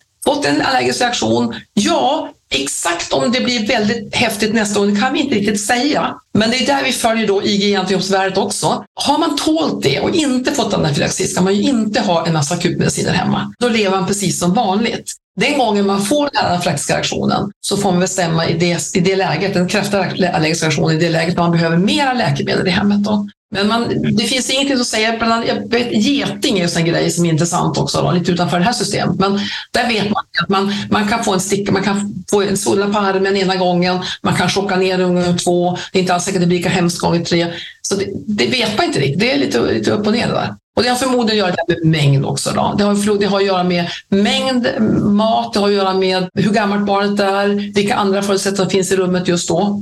[0.25, 1.55] fått en allergisk reaktion?
[1.73, 6.15] Ja, Exakt om det blir väldigt häftigt nästa år, det kan vi inte riktigt säga.
[6.33, 8.85] Men det är där vi följer då IG-antikroppsvärdet också.
[8.95, 12.55] Har man tålt det och inte fått anafylaxi ska man ju inte ha en massa
[12.55, 13.53] akutmediciner hemma.
[13.59, 15.13] Då lever man precis som vanligt.
[15.39, 18.99] Den gången man får den här anafylaxiska reaktionen så får man bestämma i det, i
[18.99, 22.71] det läget, den kraftiga allergiska reaktionen, i det läget när man behöver mera läkemedel i
[22.71, 23.03] hemmet.
[23.03, 23.27] Då.
[23.53, 27.25] Men man, det finns ingenting som säger, bland jag vet, geting är en grej som
[27.25, 29.19] är intressant också, då, lite utanför det här systemet.
[29.19, 29.39] Men
[29.71, 32.93] där vet man att man, man kan få en sticka, man kan få en svullna
[32.93, 36.37] på armen ena gången, man kan chocka ner ungen två, det är inte alls säkert
[36.37, 37.47] att det blir lika hemskt gånger tre.
[37.81, 40.33] Så det, det, vet man inte riktigt, det är lite, lite upp och ner det
[40.33, 40.55] där.
[40.75, 42.51] Och det har förmodligen att göra med mängd också.
[42.55, 42.75] Då.
[42.77, 44.67] Det, har, det har att göra med mängd
[45.01, 48.91] mat, det har att göra med hur gammalt barnet är, vilka andra förutsättningar som finns
[48.91, 49.81] i rummet just då.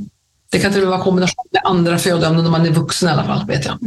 [0.52, 3.12] Det kan till och med vara kombination med andra födoämnen när man är vuxen i
[3.12, 3.80] alla fall, vet jag.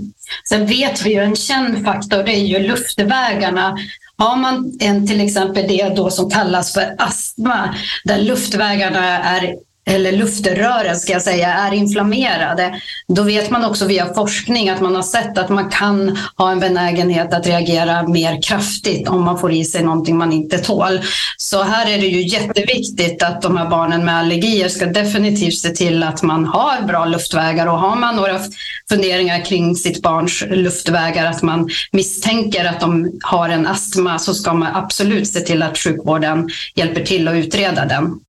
[0.48, 3.76] Sen vet vi ju en känd faktor, det är ju luftvägarna.
[4.16, 9.54] Har man en till exempel det då som kallas för astma, där luftvägarna är
[9.86, 14.94] eller luftrören ska jag säga, är inflammerade, då vet man också via forskning att man
[14.94, 19.52] har sett att man kan ha en benägenhet att reagera mer kraftigt om man får
[19.52, 21.00] i sig någonting man inte tål.
[21.36, 25.70] Så här är det ju jätteviktigt att de här barnen med allergier ska definitivt se
[25.70, 28.40] till att man har bra luftvägar och har man några
[28.88, 34.54] funderingar kring sitt barns luftvägar, att man misstänker att de har en astma, så ska
[34.54, 38.20] man absolut se till att sjukvården hjälper till att utreda den.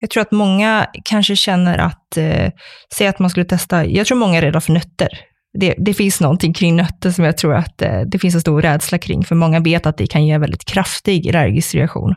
[0.00, 2.50] Jag tror att många kanske känner att, eh,
[2.94, 5.08] säg att man skulle testa, jag tror många är rädda för nötter.
[5.58, 8.62] Det, det finns någonting kring nötter som jag tror att eh, det finns en stor
[8.62, 12.14] rädsla kring, för många vet att det kan ge en väldigt kraftig allergisk reaktion.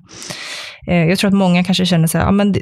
[0.88, 2.62] Eh, jag tror att många kanske känner så här, ja, men det,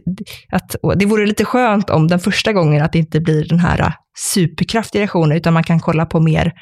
[0.51, 3.79] att det vore lite skönt om den första gången att det inte blir den här
[3.79, 3.93] eh,
[4.34, 6.53] superkraftiga reaktionen, utan man kan kolla på mer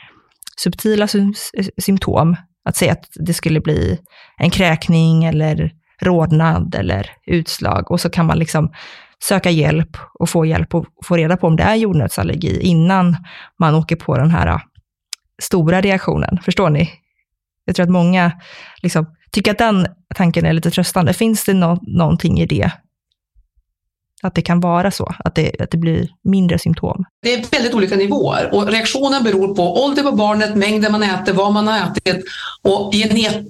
[0.64, 2.36] subtila sy eh, symptom.
[2.66, 3.98] Att säga att det skulle bli
[4.38, 8.72] en kräkning eller rodnad eller utslag och så kan man liksom
[9.24, 13.18] söka hjälp och få hjälp och få reda på om det är jordnötsallergi innan
[13.60, 14.60] man åker på den här äh,
[15.42, 16.40] stora reaktionen.
[16.46, 16.92] Förstår ni?
[17.66, 18.32] Jag tror att många
[18.82, 21.14] liksom, tycker att den tanken är lite tröstande.
[21.14, 22.72] Finns det no någonting i det?
[24.22, 27.06] Att det kan vara så, att det, att det blir mindre symptom.
[27.24, 31.34] Det är väldigt olika nivåer och reaktionen beror på ålder på barnet, mängden man äter,
[31.34, 32.24] vad man har ätit
[32.62, 32.94] och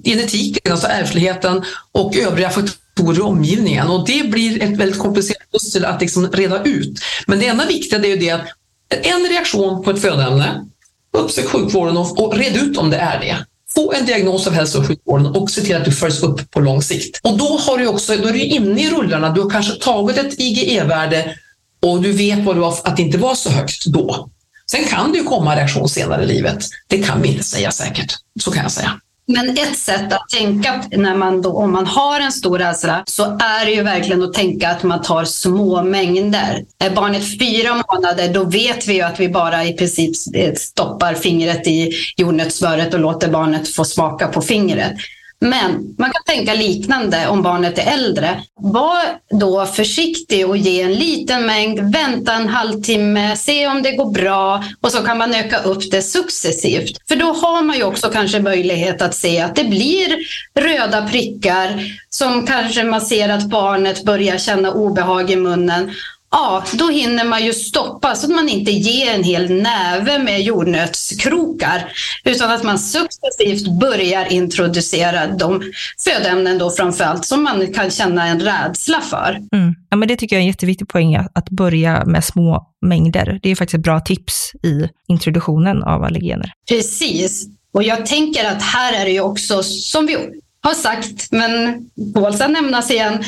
[0.04, 3.88] genetiken, alltså ärftligheten och övriga faktorer i omgivningen.
[3.88, 6.98] Och det blir ett väldigt komplicerat pussel att liksom reda ut.
[7.26, 8.46] Men det enda viktiga är ju det att
[8.90, 10.64] en reaktion på ett födoämne,
[11.12, 14.78] uppsök sjukvården och, och red ut om det är det få en diagnos av hälso
[14.78, 17.20] och sjukvården och se till att du följs upp på lång sikt.
[17.22, 19.30] Och då, har du också, då är du inne i rullarna.
[19.30, 21.34] Du har kanske tagit ett IgE-värde
[21.82, 24.30] och du vet vad du har, att det inte var så högt då.
[24.70, 26.64] Sen kan det ju komma reaktion senare i livet.
[26.86, 28.14] Det kan vi inte säga säkert.
[28.40, 29.00] Så kan jag säga.
[29.32, 33.22] Men ett sätt att tänka när man då, om man har en stor rädsla så
[33.24, 36.64] är det ju verkligen att tänka att man tar små mängder.
[36.78, 40.16] Är barnet fyra månader då vet vi ju att vi bara i princip
[40.56, 44.92] stoppar fingret i jordnötssmöret och låter barnet få smaka på fingret.
[45.40, 48.42] Men man kan tänka liknande om barnet är äldre.
[48.56, 54.10] Var då försiktig och ge en liten mängd, vänta en halvtimme, se om det går
[54.10, 57.08] bra och så kan man öka upp det successivt.
[57.08, 60.16] För då har man ju också kanske möjlighet att se att det blir
[60.54, 65.90] röda prickar som kanske man ser att barnet börjar känna obehag i munnen
[66.30, 70.42] Ja, då hinner man ju stoppa så att man inte ger en hel näve med
[70.42, 71.92] jordnötskrokar
[72.24, 75.62] utan att man successivt börjar introducera de
[76.04, 79.38] födoämnen då framförallt som man kan känna en rädsla för.
[79.52, 79.74] Mm.
[79.90, 83.40] Ja, men det tycker jag är en jätteviktig poäng, att börja med små mängder.
[83.42, 86.52] Det är faktiskt ett bra tips i introduktionen av allergener.
[86.68, 87.46] Precis.
[87.74, 90.16] Och jag tänker att här är det ju också, som vi
[90.62, 91.80] har sagt, men
[92.14, 93.24] tål att nämnas igen,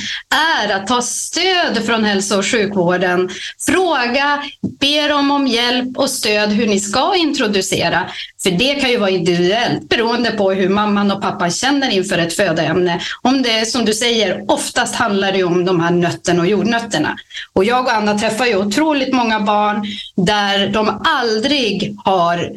[0.65, 3.31] är att ta stöd från hälso och sjukvården.
[3.67, 4.43] Fråga,
[4.81, 8.11] be dem om hjälp och stöd hur ni ska introducera.
[8.43, 12.37] För det kan ju vara individuellt beroende på hur mamman och pappan känner inför ett
[12.37, 13.01] födoämne.
[13.23, 17.17] Om det som du säger, oftast handlar det om de här nötterna och jordnötterna.
[17.53, 22.51] Och jag och Anna träffar ju otroligt många barn där de aldrig har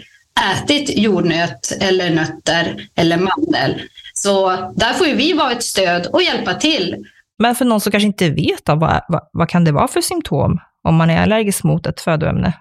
[0.54, 3.82] ätit jordnöt eller nötter eller mandel.
[4.14, 7.06] Så där får ju vi vara ett stöd och hjälpa till.
[7.40, 10.02] Men för någon som kanske inte vet, då, vad, vad, vad kan det vara för
[10.02, 12.54] symptom om man är allergisk mot ett födoämne?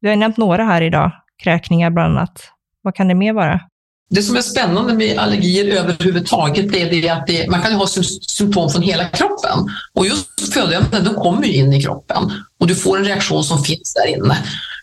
[0.00, 1.10] Vi har nämnt några här idag,
[1.42, 2.52] kräkningar bland annat.
[2.82, 3.60] Vad kan det mer vara?
[4.10, 8.70] Det som är spännande med allergier överhuvudtaget är det att det, man kan ha symptom
[8.70, 9.58] från hela kroppen.
[9.94, 13.94] Och just födoämnen de kommer in i kroppen och du får en reaktion som finns
[13.94, 14.38] där inne.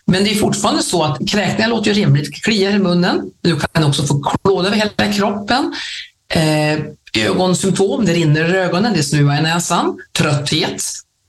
[0.06, 2.44] Men det är fortfarande så att kräkningar låter ju rimligt.
[2.44, 3.30] Kliar i munnen.
[3.40, 5.74] Du kan också få klåda över hela kroppen.
[6.28, 6.80] Eh,
[7.26, 9.98] ögonsymptom, det rinner i ögonen, det snuvar i näsan.
[10.18, 10.84] Trötthet.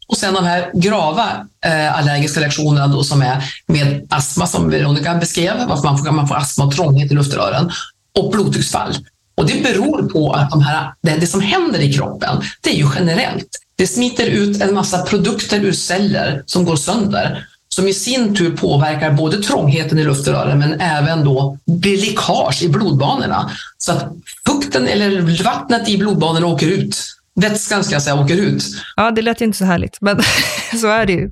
[0.07, 5.15] Och sen de här grava eh, allergiska reaktionerna då, som är med astma som Veronica
[5.15, 7.71] beskrev, varför man får, man får astma och trånghet i luftrören.
[8.17, 8.95] Och blodtrycksfall.
[9.37, 12.77] Och det beror på att de här, det, det som händer i kroppen, det är
[12.77, 13.47] ju generellt.
[13.75, 18.57] Det smiter ut en massa produkter ur celler som går sönder som i sin tur
[18.57, 23.51] påverkar både trångheten i luftrören men även då blir läckage i blodbanorna.
[23.77, 24.11] Så att
[24.47, 27.14] fukten eller vattnet i blodbanorna åker ut.
[27.41, 28.63] Vätskan ska jag säga åker ut.
[28.95, 30.21] Ja, det lät ju inte så härligt, men
[30.81, 31.29] så är det ju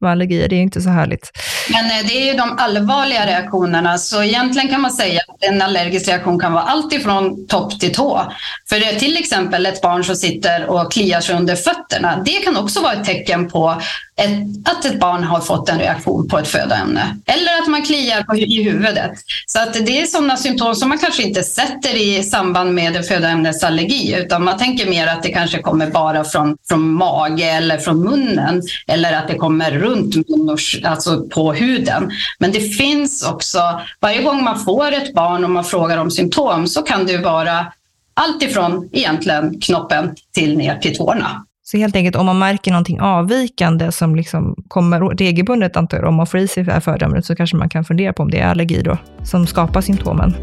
[0.00, 0.48] med allergier.
[0.48, 1.30] Det är inte så härligt.
[1.72, 3.98] Men eh, det är ju de allvarliga reaktionerna.
[3.98, 7.94] Så egentligen kan man säga att en allergisk reaktion kan vara allt ifrån topp till
[7.94, 8.32] tå.
[8.68, 12.22] För det är till exempel ett barn som sitter och kliar sig under fötterna.
[12.24, 13.82] Det kan också vara ett tecken på
[14.16, 17.16] ett, att ett barn har fått en reaktion på ett födoämne.
[17.26, 19.12] Eller att man kliar på, i huvudet.
[19.46, 23.02] Så att det är sådana symptom som man kanske inte sätter i samband med en
[23.02, 28.02] födoämnesallergi utan man tänker mer att det kanske kommer bara från, från mage eller från
[28.02, 32.10] munnen eller att det kommer runt munnen, alltså på huden.
[32.38, 36.66] Men det finns också, varje gång man får ett barn och man frågar om symptom
[36.66, 37.66] så kan det vara
[38.14, 41.44] allt ifrån egentligen knoppen till ner till tårna.
[41.72, 46.14] Så helt enkelt om man märker någonting avvikande som liksom kommer regelbundet, antar jag, om
[46.14, 48.46] man får i sig det här så kanske man kan fundera på om det är
[48.46, 50.34] allergi då, som skapar symptomen.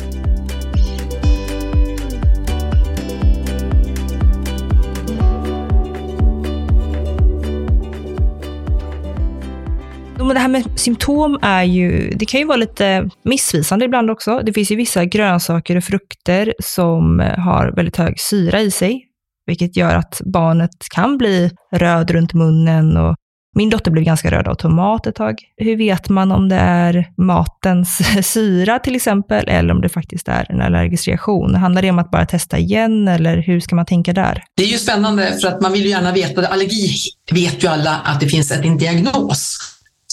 [10.34, 14.42] det här med symptom är ju, det kan ju vara lite missvisande ibland också.
[14.44, 19.09] Det finns ju vissa grönsaker och frukter som har väldigt hög syra i sig,
[19.50, 23.16] vilket gör att barnet kan bli röd runt munnen och
[23.56, 25.36] min dotter blev ganska röd av tomat ett tag.
[25.58, 30.52] Hur vet man om det är matens syra till exempel, eller om det faktiskt är
[30.52, 31.56] en allergisk reaktion?
[31.56, 34.44] Handlar det om att bara testa igen, eller hur ska man tänka där?
[34.56, 36.90] Det är ju spännande, för att man vill ju gärna veta, allergi
[37.32, 39.58] vet ju alla att det finns en diagnos.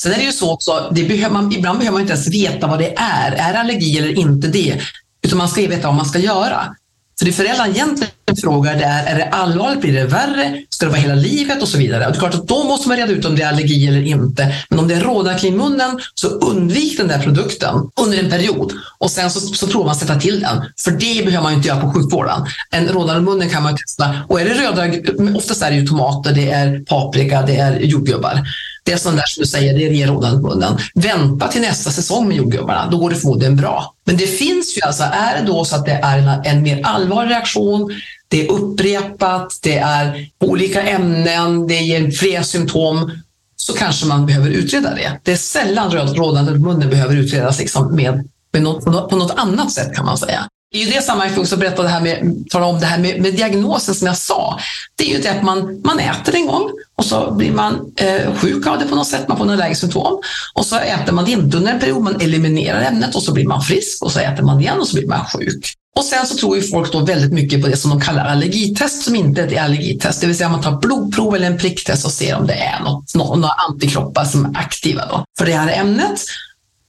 [0.01, 2.66] Sen är det ju så också, det behöver man, ibland behöver man inte ens veta
[2.66, 3.33] vad det är.
[3.33, 4.81] Är det allergi eller inte det?
[5.22, 6.75] Utan man ska ju veta vad man ska göra.
[7.19, 8.11] Så det föräldrarna egentligen
[8.43, 11.69] frågar det är, är det allvarligt, blir det värre, ska det vara hela livet och
[11.69, 12.07] så vidare.
[12.07, 14.03] Och det är klart att då måste man reda ut om det är allergi eller
[14.03, 14.55] inte.
[14.69, 18.73] Men om det är rådande kring munnen så undvik den där produkten under en period
[18.99, 20.65] och sen så, så provar man att sätta till den.
[20.85, 22.47] För det behöver man inte göra på sjukvården.
[22.71, 26.33] En rådande munnen kan man testa och är det röda, oftast är det ju tomater,
[26.33, 28.43] det är paprika, det är jordgubbar.
[28.87, 30.79] Det är sånt där som du säger, det ger rådande munnen.
[30.94, 33.94] Vänta till nästa säsong med jordgubbarna, då går det förmodligen bra.
[34.05, 36.81] Men det finns ju alltså, är det då så att det är en, en mer
[36.85, 37.92] allvarlig reaktion,
[38.29, 43.11] det är upprepat, det är olika ämnen, det ger fler symptom,
[43.57, 45.20] så kanske man behöver utreda det.
[45.22, 49.94] Det är sällan rådande munnen behöver utredas liksom med, med något, på något annat sätt
[49.94, 50.49] kan man säga.
[50.73, 53.95] I det sammanhanget också berätta det här med, tala om det här med, med, diagnosen
[53.95, 54.59] som jag sa.
[54.97, 58.35] Det är ju det att man, man äter en gång och så blir man eh,
[58.35, 60.21] sjuk av det på något sätt, man får några symptom.
[60.55, 63.47] Och så äter man det inte under en period, man eliminerar ämnet och så blir
[63.47, 65.75] man frisk och så äter man igen och så blir man sjuk.
[65.97, 69.03] Och sen så tror ju folk då väldigt mycket på det som de kallar allergitest
[69.03, 70.21] som inte är ett allergitest.
[70.21, 73.15] Det vill säga man tar blodprov eller en pricktest och ser om det är något,
[73.15, 76.21] några antikroppar som är aktiva då för det här ämnet.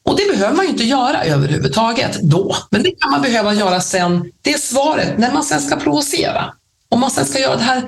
[0.08, 3.82] Och det behöver man ju inte göra överhuvudtaget då, men det kan man behöva göra
[3.82, 4.32] sen.
[4.41, 6.54] Det är svaret när man sen ska provocera.
[6.89, 7.84] Om man sen ska göra det här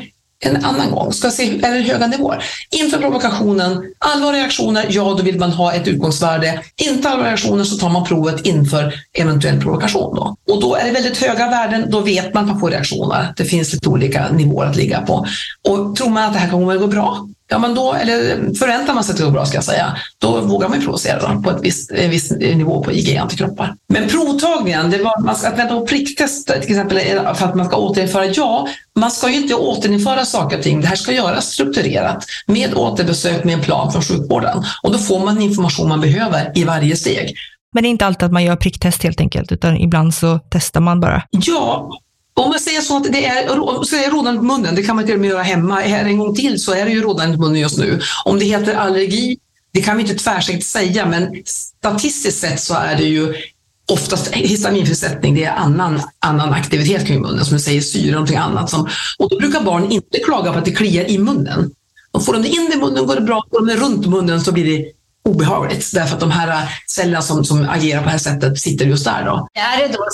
[0.45, 2.43] en annan gång, ska se, är det höga nivåer.
[2.71, 6.62] Inför provokationen, allvarliga reaktioner, ja då vill man ha ett utgångsvärde.
[6.75, 10.15] Inte allvarliga reaktioner så tar man provet inför eventuell provokation.
[10.15, 10.36] Då.
[10.53, 13.34] Och då är det väldigt höga värden, då vet man att man får reaktioner.
[13.38, 15.25] Det finns lite olika nivåer att ligga på.
[15.69, 18.93] Och tror man att det här kommer att gå bra, ja, men då, eller förväntar
[18.93, 21.49] man sig att det går bra ska jag säga, då vågar man provocera då, på
[21.49, 23.75] ett visst, en viss nivå på IG-antikroppar.
[23.89, 26.99] Men provtagningen, det var, man ska, att vänta på pricktest till exempel
[27.35, 28.67] för att man ska återinföra, ja,
[28.99, 30.81] man ska ju inte återinföra saker och ting.
[30.81, 35.19] Det här ska göras strukturerat med återbesök med en plan från sjukvården och då får
[35.19, 37.35] man information man behöver i varje steg.
[37.73, 40.81] Men det är inte alltid att man gör pricktest helt enkelt, utan ibland så testar
[40.81, 41.23] man bara?
[41.31, 41.89] Ja,
[42.39, 43.47] om man säger så att det är,
[43.84, 45.80] så är rådande på munnen, det kan man till och med göra hemma.
[45.80, 47.99] Här en gång till så är det ju rådande på munnen just nu.
[48.25, 49.38] Om det heter allergi,
[49.73, 53.34] det kan vi inte tvärsäkert säga, men statistiskt sett så är det ju
[53.91, 58.38] oftast histaminfrisättning, det är annan, annan aktivitet kring munnen, som du säger syre och någonting
[58.38, 58.69] annat.
[58.69, 61.71] Som, och då brukar barn inte klaga på att det kliar i munnen.
[62.12, 64.41] Och får de det in i munnen går det bra, får de det runt munnen
[64.41, 64.91] så blir det
[65.29, 68.85] obehagligt därför att de här äh, cellerna som, som agerar på det här sättet sitter
[68.85, 69.25] just där.
[69.25, 69.47] Då.
[69.53, 70.05] Är det då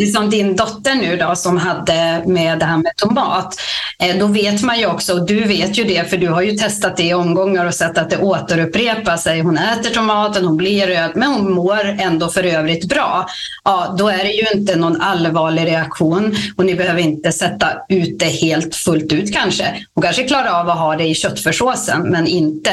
[0.00, 3.60] just som din dotter nu då som hade med det här med tomat,
[4.02, 6.52] Eh, då vet man ju också, och du vet ju det för du har ju
[6.52, 9.40] testat det i omgångar och sett att det återupprepar sig.
[9.40, 13.26] Hon äter tomaten, hon blir röd, men hon mår ändå för övrigt bra.
[13.64, 18.18] Ja, då är det ju inte någon allvarlig reaktion och ni behöver inte sätta ut
[18.18, 19.64] det helt fullt ut kanske.
[19.94, 22.70] Hon kanske klarar av att ha det i köttfärssåsen men inte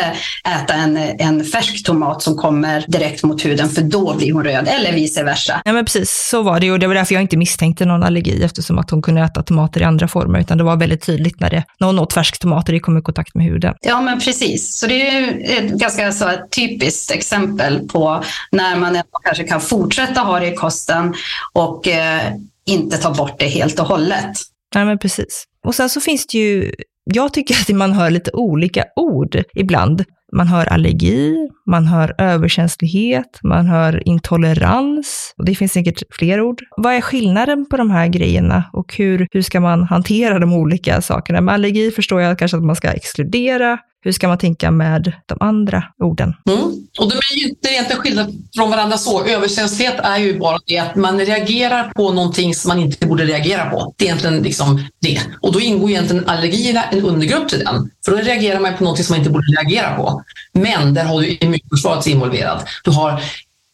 [0.63, 4.67] äta en, en färsk tomat som kommer direkt mot huden för då blir hon röd
[4.67, 5.61] eller vice versa.
[5.65, 8.43] Ja men precis, så var det och det var därför jag inte misstänkte någon allergi
[8.43, 11.49] eftersom att hon kunde äta tomater i andra former utan det var väldigt tydligt när,
[11.49, 13.75] det, när hon åt färsktomater det kom i kontakt med huden.
[13.81, 19.01] Ja men precis, så det är ett ganska så ett typiskt exempel på när man
[19.23, 21.13] kanske kan fortsätta ha det i kosten
[21.53, 22.33] och eh,
[22.65, 24.37] inte ta bort det helt och hållet.
[24.75, 25.43] Ja men precis.
[25.65, 26.71] Och sen så finns det ju
[27.13, 30.03] jag tycker att man hör lite olika ord ibland.
[30.33, 35.33] Man hör allergi, man hör överkänslighet, man hör intolerans.
[35.37, 36.61] Och det finns säkert fler ord.
[36.77, 41.01] Vad är skillnaden på de här grejerna och hur, hur ska man hantera de olika
[41.01, 41.41] sakerna?
[41.41, 43.79] Med allergi förstår jag kanske att man ska exkludera.
[44.05, 46.33] Hur ska man tänka med de andra orden?
[46.49, 46.63] Mm.
[46.99, 49.25] Och de är ju inte egentligen skilda från varandra så.
[49.25, 53.69] Överkänslighet är ju bara det att man reagerar på någonting som man inte borde reagera
[53.69, 53.93] på.
[53.97, 55.21] Det är egentligen liksom det.
[55.41, 57.91] Och då ingår egentligen allergierna en undergrupp till den.
[58.05, 60.23] För då reagerar man på någonting som man inte borde reagera på.
[60.53, 62.67] Men där har du immunförsvaret involverat.
[62.83, 63.21] Du har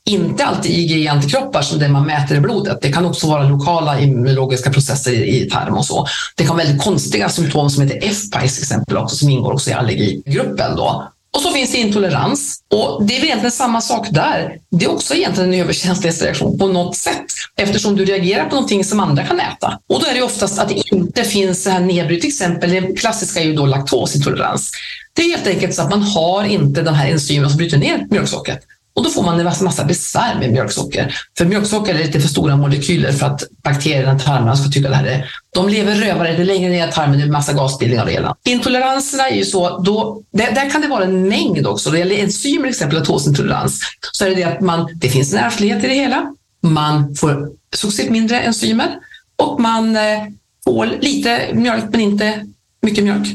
[0.06, 2.78] inte alltid IgE-antikroppar som det man mäter i blodet.
[2.82, 6.08] Det kan också vara lokala immunologiska processer i, i tarm och så.
[6.36, 9.70] Det kan vara väldigt konstiga symptom som heter FPICE till exempel också, som ingår också
[9.70, 10.76] i allergigruppen.
[10.76, 11.12] Då.
[11.34, 12.64] Och så finns det intolerans.
[12.74, 14.58] Och det är egentligen samma sak där.
[14.72, 17.26] Det är också egentligen en överkänslighetsreaktion på något sätt
[17.58, 19.80] eftersom du reagerar på någonting som andra kan äta.
[19.90, 23.00] Och då är det oftast att det inte finns så här nedbryt, till exempel det
[23.00, 24.72] klassiska är ju då laktosintolerans.
[25.14, 28.08] Det är helt enkelt så att man har inte de här enzymerna som bryter ner
[28.10, 28.60] mjölksockret.
[28.94, 31.16] Och då får man en massa besvär med mjölksocker.
[31.38, 34.96] För mjölksocker är lite för stora molekyler för att bakterierna i tarmarna ska tycka det
[34.96, 35.32] här är...
[35.54, 38.36] De lever rövare, det längre ner i tarmen, det är massa gasbildningar redan.
[38.46, 41.90] Intoleranserna är ju så, då, där, där kan det vara en mängd också.
[41.90, 43.82] Det gäller enzymer, till exempel laktosintolerans.
[44.12, 46.36] Så är det det att man, det finns en ärftlighet i det hela.
[46.62, 49.00] Man får successivt mindre enzymer
[49.36, 50.24] och man eh,
[50.64, 52.46] får lite mjölk men inte
[52.82, 53.28] mycket mjölk.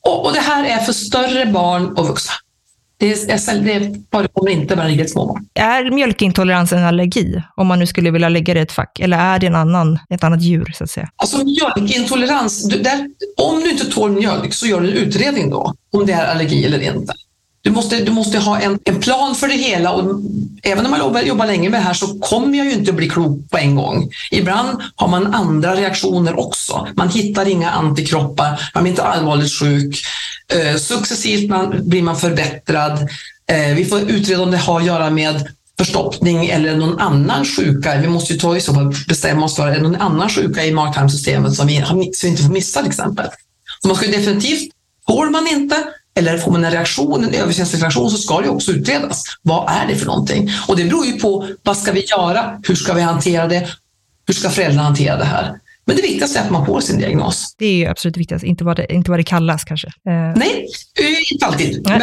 [0.00, 2.32] Och, och det här är för större barn och vuxna.
[3.00, 5.46] Det, är, det förekommer inte bland riktigt små barn.
[5.54, 7.42] Är mjölkintolerans en allergi?
[7.56, 9.00] Om man nu skulle vilja lägga det i ett fack.
[9.00, 11.08] Eller är det en annan, ett annat djur, så att säga?
[11.16, 15.74] Alltså mjölkintolerans, du, där, om du inte tål mjölk så gör du en utredning då,
[15.92, 17.12] om det är allergi eller inte.
[17.62, 20.20] Du måste, du måste ha en, en plan för det hela och
[20.62, 23.08] även om man jobbar, jobbar länge med det här så kommer jag ju inte bli
[23.08, 24.10] klok på en gång.
[24.30, 26.88] Ibland har man andra reaktioner också.
[26.94, 30.02] Man hittar inga antikroppar, man blir inte allvarligt sjuk.
[30.52, 33.08] Eh, successivt man, blir man förbättrad.
[33.46, 35.48] Eh, vi får utreda om det har att göra med
[35.78, 38.00] förstoppning eller någon annan sjuka.
[38.00, 40.64] Vi måste ju ta i så fall bestämma oss för är det någon annan sjuka
[40.64, 43.26] i magtarmsystemet som vi, som vi inte får missa till exempel.
[43.82, 44.72] Så man ska definitivt,
[45.06, 45.84] får man inte
[46.14, 49.24] eller får man en reaktion, en överkänslig reaktion, så ska det också utredas.
[49.42, 50.50] Vad är det för någonting?
[50.68, 52.60] Och det beror ju på vad ska vi göra?
[52.68, 53.68] Hur ska vi hantera det?
[54.26, 55.60] Hur ska föräldrarna hantera det här?
[55.84, 57.54] Men det viktigaste är att man får sin diagnos.
[57.58, 59.86] Det är ju absolut viktigast, inte vad det, inte vad det kallas kanske.
[59.86, 60.12] Eh.
[60.36, 60.66] Nej,
[61.00, 61.88] eh, inte alltid.
[61.88, 61.98] Men,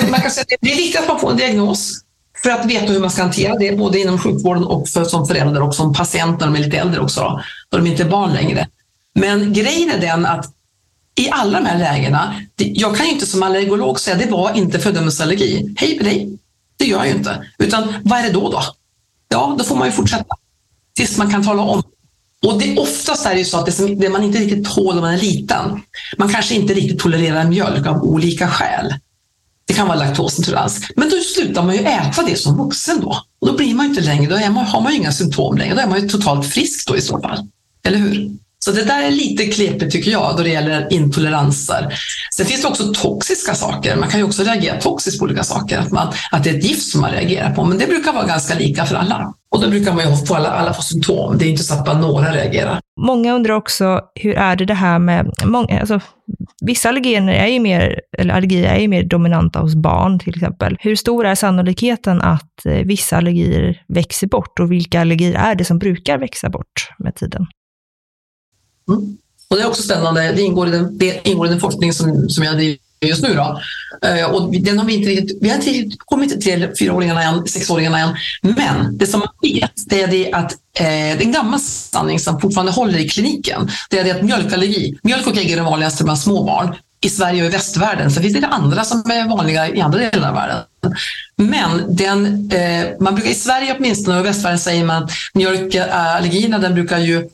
[0.00, 2.02] men, man kan säga att det är viktigt att man får en diagnos
[2.42, 5.62] för att veta hur man ska hantera det, både inom sjukvården och för, som förälder
[5.62, 7.40] och som patient när de är lite äldre också, då,
[7.70, 8.68] då de inte är barn längre.
[9.14, 10.55] Men grejen är den att
[11.16, 14.78] i alla de här lägena, jag kan ju inte som allergolog säga det var inte
[14.78, 15.74] fördömelseallergi.
[15.76, 16.38] Hej på dig.
[16.76, 17.46] Det gör jag ju inte.
[17.58, 18.62] Utan vad är det då då?
[19.28, 20.36] Ja, då får man ju fortsätta
[20.96, 21.82] tills man kan tala om.
[22.46, 24.94] Och det, oftast är det ju så att det, som, det man inte riktigt tål
[24.94, 25.82] när man är liten,
[26.18, 28.94] man kanske inte riktigt tolererar mjölk av olika skäl.
[29.66, 30.80] Det kan vara laktosintolerans.
[30.96, 33.16] Men då slutar man ju äta det som vuxen då.
[33.40, 35.74] Och då blir man inte längre, då man, har man ju inga symptom längre.
[35.74, 37.48] Då är man ju totalt frisk då i så fall.
[37.84, 38.36] Eller hur?
[38.64, 41.98] Så det där är lite knepigt tycker jag då det gäller intoleranser.
[42.34, 43.96] Sen finns det också toxiska saker.
[43.96, 45.78] Man kan ju också reagera toxiskt på olika saker.
[45.78, 47.64] Att, man, att det är ett gift som man reagerar på.
[47.64, 49.34] Men det brukar vara ganska lika för alla.
[49.50, 51.38] Och då brukar man ju få alla, alla få symptom.
[51.38, 52.80] Det är inte så att bara några reagerar.
[53.00, 56.00] Många undrar också, hur är det det här med, många, alltså,
[56.64, 60.76] vissa allergener är ju mer, eller allergier är ju mer dominanta hos barn till exempel.
[60.80, 65.64] Hur stor är sannolikheten att eh, vissa allergier växer bort och vilka allergier är det
[65.64, 67.46] som brukar växa bort med tiden?
[68.88, 69.16] Mm.
[69.48, 70.32] Och det är också spännande.
[70.32, 73.34] Det ingår i den, det ingår i den forskning som, som jag driver just nu.
[73.34, 73.60] Då.
[74.06, 77.98] Uh, och den har vi, inte riktigt, vi har inte kommit till fyraåringarna än, sexåringarna
[77.98, 78.16] än.
[78.42, 82.20] Men det som man vet det är det att eh, det är en gammal sanning
[82.20, 83.70] som fortfarande håller i kliniken.
[83.90, 87.08] Det är det att mjölkallergi, mjölk och ägg är det vanligaste bland små barn i
[87.08, 88.10] Sverige och i västvärlden.
[88.10, 90.64] Så finns det andra som är vanliga i andra delar av världen.
[91.36, 96.58] Men den, eh, man brukar i Sverige åtminstone och i västvärlden säger man att mjölkallergierna
[96.58, 97.28] den brukar ju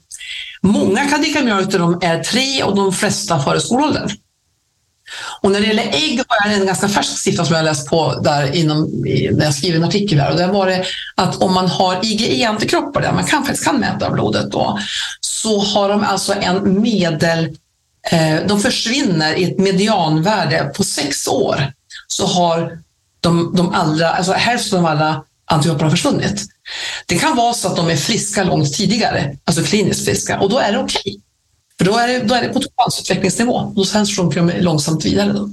[0.63, 4.11] Många kan dricka mjölk till de är tre och de flesta före skolåldern.
[5.41, 8.21] Och när det gäller ägg har jag en ganska färsk siffra som jag läst på
[8.25, 9.03] där inom,
[9.33, 10.31] när jag skriver en artikel där.
[10.31, 10.85] Och där var det
[11.15, 14.79] att om man har IgE-antikroppar, där man kan, faktiskt kan mäta blodet då,
[15.21, 17.57] så har de alltså en medel,
[18.11, 21.73] eh, de försvinner i ett medianvärde på sex år.
[22.09, 22.79] Så har
[23.21, 26.45] de, de allra, alltså hälften av alla antikropparna försvunnit.
[27.07, 30.59] Det kan vara så att de är friska långt tidigare, alltså kliniskt friska, och då
[30.59, 31.01] är det okej.
[31.07, 31.21] Okay.
[31.79, 35.33] För då är det, då är det på totalutvecklingsnivå och sen sjunker de långsamt vidare.
[35.33, 35.51] Då.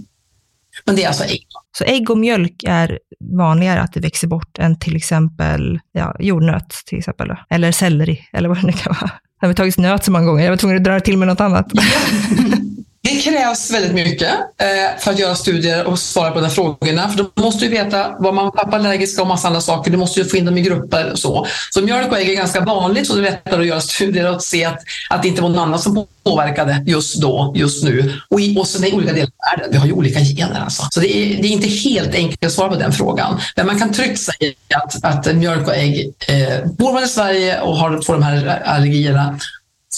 [0.85, 1.45] Men det är alltså ägg.
[1.77, 2.99] Så ägg och mjölk är
[3.37, 8.49] vanligare att det växer bort än till exempel ja, jordnöt, till exempel, eller selleri, eller
[8.49, 9.11] vad det nu kan vara.
[9.41, 11.41] Jag har tagit nöt så många gånger, jag var tvungen att dra till med något
[11.41, 11.71] annat.
[13.01, 17.09] Det krävs väldigt mycket eh, för att göra studier och svara på de frågorna.
[17.09, 19.91] För då måste du veta vad man pappa allergiska och massa andra saker.
[19.91, 21.47] Du måste ju få in dem i grupper och så.
[21.69, 24.43] Så mjölk och ägg är ganska vanligt så det är lättare att göra studier och
[24.43, 24.79] se att,
[25.09, 28.13] att det inte var någon annan som påverkade just då, just nu.
[28.29, 29.71] Och, i, och sen i olika delar av världen.
[29.71, 30.87] Vi har ju olika gener alltså.
[30.91, 33.39] Så det är, det är inte helt enkelt att svara på den frågan.
[33.55, 37.61] Men man kan tryggt säga att, att mjölk och ägg, eh, bor man i Sverige
[37.61, 39.39] och har, får de här allergierna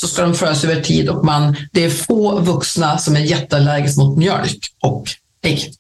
[0.02, 4.02] så ska de föras över tid och man, det är få vuxna som är jätteallergiska
[4.02, 5.04] mot mjölk och
[5.44, 5.74] ägg.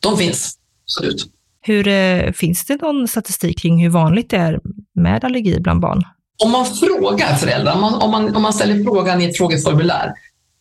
[0.00, 0.54] De finns,
[0.84, 1.26] absolut.
[1.60, 4.60] Hur, eh, finns det någon statistik kring hur vanligt det är
[4.94, 6.02] med allergi bland barn?
[6.44, 10.12] Om man frågar föräldrar, om man, om man, om man ställer frågan i ett frågeformulär,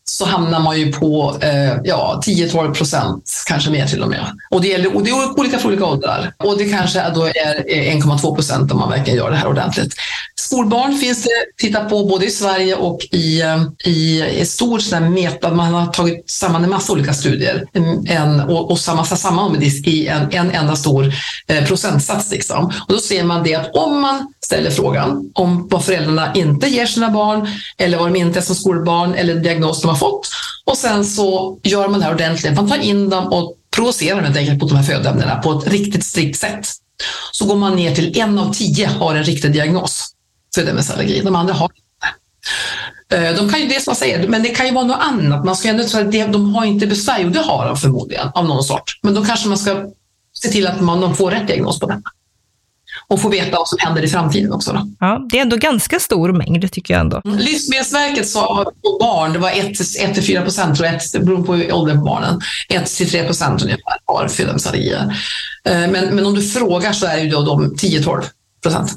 [0.06, 4.26] så hamnar man ju på eh, ja, 10-12 procent, kanske mer till och med.
[4.50, 6.34] Och det, gäller, och det är olika för olika åldrar.
[6.38, 9.96] Och det kanske då är eh, 1,2 procent om man verkligen gör det här ordentligt.
[10.36, 15.14] Skolbarn finns det titta på både i Sverige och i, eh, i, i stor sån
[15.14, 15.54] meta.
[15.54, 17.66] Man har tagit samman en massa olika studier
[18.08, 21.14] en, och, och samman, med det i en, en enda stor
[21.48, 22.32] eh, procentsats.
[22.32, 22.66] Liksom.
[22.66, 26.86] Och då ser man det att om man ställer frågan om vad föräldrarna inte ger
[26.86, 27.48] sina barn
[27.78, 30.30] eller vad de inte är som skolbarn eller diagnos de har fått.
[30.66, 32.56] Och sen så gör man det här ordentligt.
[32.56, 36.06] Man tar in dem och provocerar helt enkelt på de här födoämnena på ett riktigt
[36.06, 36.68] strikt sätt.
[37.32, 40.10] Så går man ner till en av tio har en riktig diagnos
[40.56, 41.22] födoämnesallergi.
[41.22, 41.84] De andra har inte.
[43.16, 45.46] Eh, de kan ju, det som jag säger, men det kan ju vara något annat.
[45.46, 48.46] Man ska ändå säga att de har inte besvär, och det har de förmodligen av
[48.46, 49.00] någon sort.
[49.04, 49.86] Men då kanske man ska
[50.34, 52.10] se till att man, de får rätt diagnos på detta
[53.08, 54.74] och få veta vad som händer i framtiden också.
[54.74, 54.88] Då.
[55.00, 57.22] Ja, det är ändå ganska stor mängd tycker jag ändå.
[57.26, 57.38] Mm.
[57.38, 62.42] Livsmedelsverket sa på barn, det var 1-4 procent, tror jag, beroende på åldern på barnen,
[62.70, 65.18] 1-3 procent ungefär har födoämnesallergier.
[65.66, 68.24] Eh, men, men om du frågar så är det ju då de 10-12
[68.64, 68.92] procent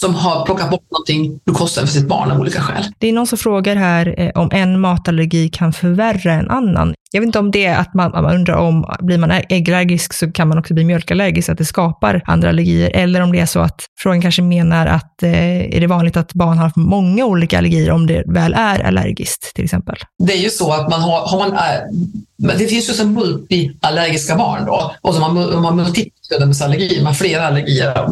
[0.00, 2.84] som har plockat bort någonting ur kosten för sitt barn av olika skäl.
[2.98, 6.94] Det är någon som frågar här eh, om en matallergi kan förvärra en annan.
[7.12, 10.32] Jag vet inte om det är att man, man undrar om, blir man äggallergisk så
[10.32, 12.90] kan man också bli mjölkallergisk, att det skapar andra allergier.
[12.94, 16.34] Eller om det är så att frågan kanske menar att eh, är det vanligt att
[16.34, 19.96] barn har många olika allergier om det väl är allergiskt till exempel?
[20.18, 24.36] Det är ju så att man har, har man, äh, det finns ju så multiallergiska
[24.36, 28.06] barn då, och så man, man har multipla man har flera allergier,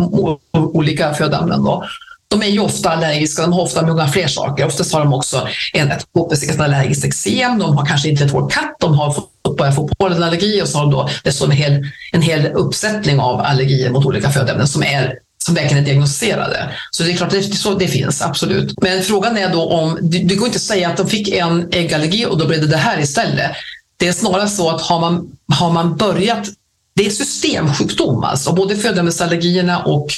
[0.53, 1.85] olika födoämnen då
[2.31, 4.67] de är ju ofta allergiska, de har ofta många fler saker.
[4.67, 6.07] Oftast har de också en, ett,
[6.51, 9.89] ett allergiskt eksem, de har kanske inte ett hårt katt, de har fått, börjat få
[9.99, 14.07] pollenallergi och så har de då dessutom en hel, en hel uppsättning av allergier mot
[14.07, 15.15] olika födoämnen som är
[15.45, 16.71] som verkligen är diagnostiserade.
[16.91, 18.83] Så det är klart, det, så, det finns absolut.
[18.83, 21.69] Men frågan är då om, det, det går inte att säga att de fick en
[21.73, 23.51] äggallergi och då blev det det här istället.
[23.97, 26.49] Det är snarare så att har man, har man börjat,
[26.95, 30.11] det är systemsjukdom alltså, både födoämnesallergierna och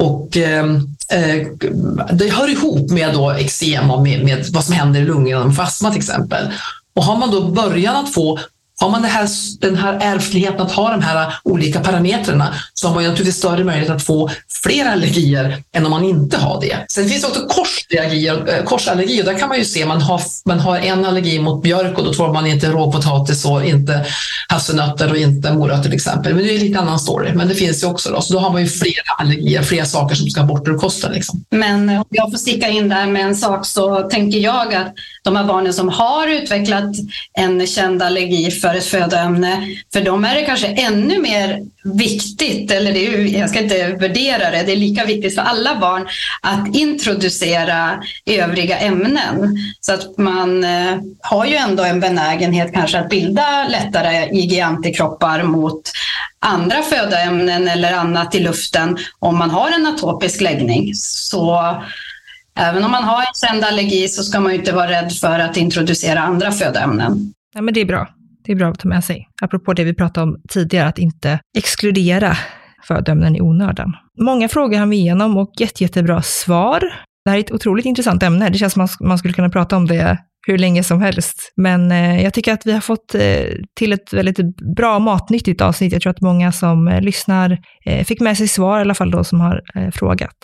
[0.00, 0.64] och eh,
[1.10, 1.46] Eh,
[2.12, 5.60] det hör ihop med då eksem och med, med, vad som händer i lungorna med
[5.60, 6.52] astma till exempel.
[6.94, 8.38] Och har man då början att få
[8.80, 9.28] har man här,
[9.60, 13.64] den här ärftligheten att ha de här olika parametrarna så har man ju naturligtvis större
[13.64, 14.30] möjlighet att få
[14.62, 16.76] fler allergier än om man inte har det.
[16.88, 18.58] Sen finns det också korsallergier.
[18.58, 21.98] Eh, korsallergier där kan man ju se man har, man har en allergi mot björk
[21.98, 24.06] och då tror man inte råpotatis och inte
[24.48, 26.34] hasselnötter och inte morötter till exempel.
[26.34, 27.32] Men det är en lite annan story.
[27.34, 28.20] Men det finns ju också då.
[28.20, 31.12] Så då har man ju flera allergier, flera saker som ska bort ur kosten.
[31.12, 31.44] Liksom.
[31.50, 34.94] Men eh, om jag får sticka in där med en sak så tänker jag att
[35.22, 36.90] de här barnen som har utvecklat
[37.32, 42.92] en känd allergi för ett födoämne, för dem är det kanske ännu mer viktigt, eller
[42.92, 46.08] det är, jag ska inte värdera det, det är lika viktigt för alla barn
[46.40, 49.56] att introducera övriga ämnen.
[49.80, 55.82] Så att man eh, har ju ändå en benägenhet kanske att bilda lättare IG-antikroppar mot
[56.38, 60.94] andra födoämnen eller annat i luften om man har en atopisk läggning.
[60.94, 61.76] Så
[62.58, 65.56] även om man har en känd allergi så ska man inte vara rädd för att
[65.56, 67.32] introducera andra födoämnen.
[67.54, 68.08] Ja, men det är bra.
[68.44, 69.28] Det är bra att ta med sig.
[69.42, 72.36] Apropå det vi pratade om tidigare, att inte exkludera
[72.88, 73.92] födoämnen i onödan.
[74.20, 76.80] Många frågor har vi igenom och jätte, jättebra svar.
[77.24, 78.48] Det här är ett otroligt intressant ämne.
[78.48, 81.52] Det känns som att man skulle kunna prata om det hur länge som helst.
[81.56, 83.44] Men eh, jag tycker att vi har fått eh,
[83.78, 85.92] till ett väldigt bra matnyttigt avsnitt.
[85.92, 89.10] Jag tror att många som eh, lyssnar eh, fick med sig svar, i alla fall
[89.10, 90.36] de som har eh, frågat.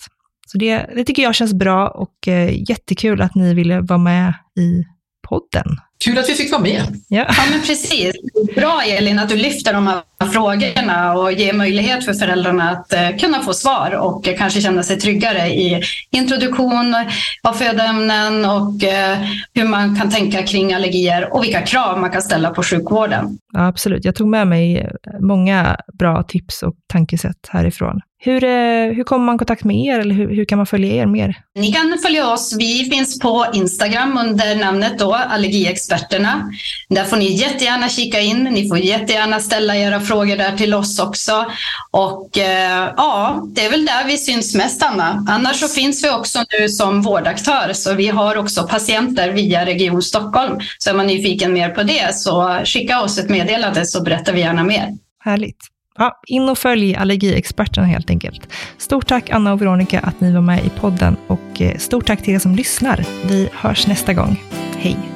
[0.47, 4.35] Så det, det tycker jag känns bra och eh, jättekul att ni ville vara med
[4.59, 4.85] i
[5.29, 5.67] podden.
[6.05, 6.83] Kul att vi fick vara med.
[7.09, 7.25] Ja.
[7.29, 8.13] ja, men precis.
[8.55, 10.03] Bra Elin att du lyfter de här
[10.33, 14.99] frågorna och ger möjlighet för föräldrarna att eh, kunna få svar och kanske känna sig
[14.99, 16.95] tryggare i introduktion
[17.43, 19.19] av födoämnen och eh,
[19.55, 23.39] hur man kan tänka kring allergier och vilka krav man kan ställa på sjukvården.
[23.53, 24.05] Ja, absolut.
[24.05, 28.01] Jag tog med mig många bra tips och tankesätt härifrån.
[28.19, 30.95] Hur, eh, hur kommer man i kontakt med er eller hur, hur kan man följa
[30.95, 31.35] er mer?
[31.55, 32.57] Ni kan följa oss.
[32.59, 36.51] Vi finns på Instagram under namnet då, Allergiexperterna.
[36.89, 38.45] Där får ni jättegärna kika in.
[38.45, 41.45] Ni får jättegärna ställa era frågor där till oss också.
[41.91, 45.25] Och eh, ja, det är väl där vi syns mest, Anna.
[45.29, 50.03] Annars så finns vi också nu som vårdaktör, så vi har också patienter via Region
[50.03, 50.61] Stockholm.
[50.79, 54.41] Så är man nyfiken mer på det, så skicka oss ett meddelande så berättar vi
[54.41, 54.89] gärna mer.
[55.25, 55.76] Härligt.
[55.99, 58.53] Ja, in och följ Allergiexperterna helt enkelt.
[58.79, 62.23] Stort tack Anna och Veronica att ni var med i podden och eh, stort tack
[62.23, 63.05] till er som lyssnar.
[63.29, 64.43] Vi hörs nästa gång.
[64.79, 65.16] Hej!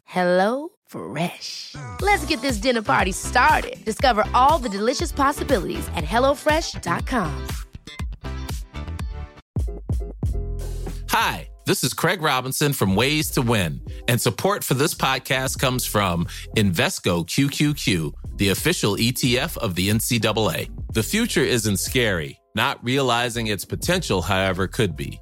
[0.11, 1.73] Hello Fresh.
[2.01, 3.83] Let's get this dinner party started.
[3.85, 7.47] Discover all the delicious possibilities at hellofresh.com.
[11.07, 15.85] Hi, this is Craig Robinson from Ways to Win, and support for this podcast comes
[15.85, 16.25] from
[16.57, 20.69] Invesco QQQ, the official ETF of the NCAA.
[20.93, 22.37] The future isn't scary.
[22.53, 25.21] Not realizing its potential, however, could be.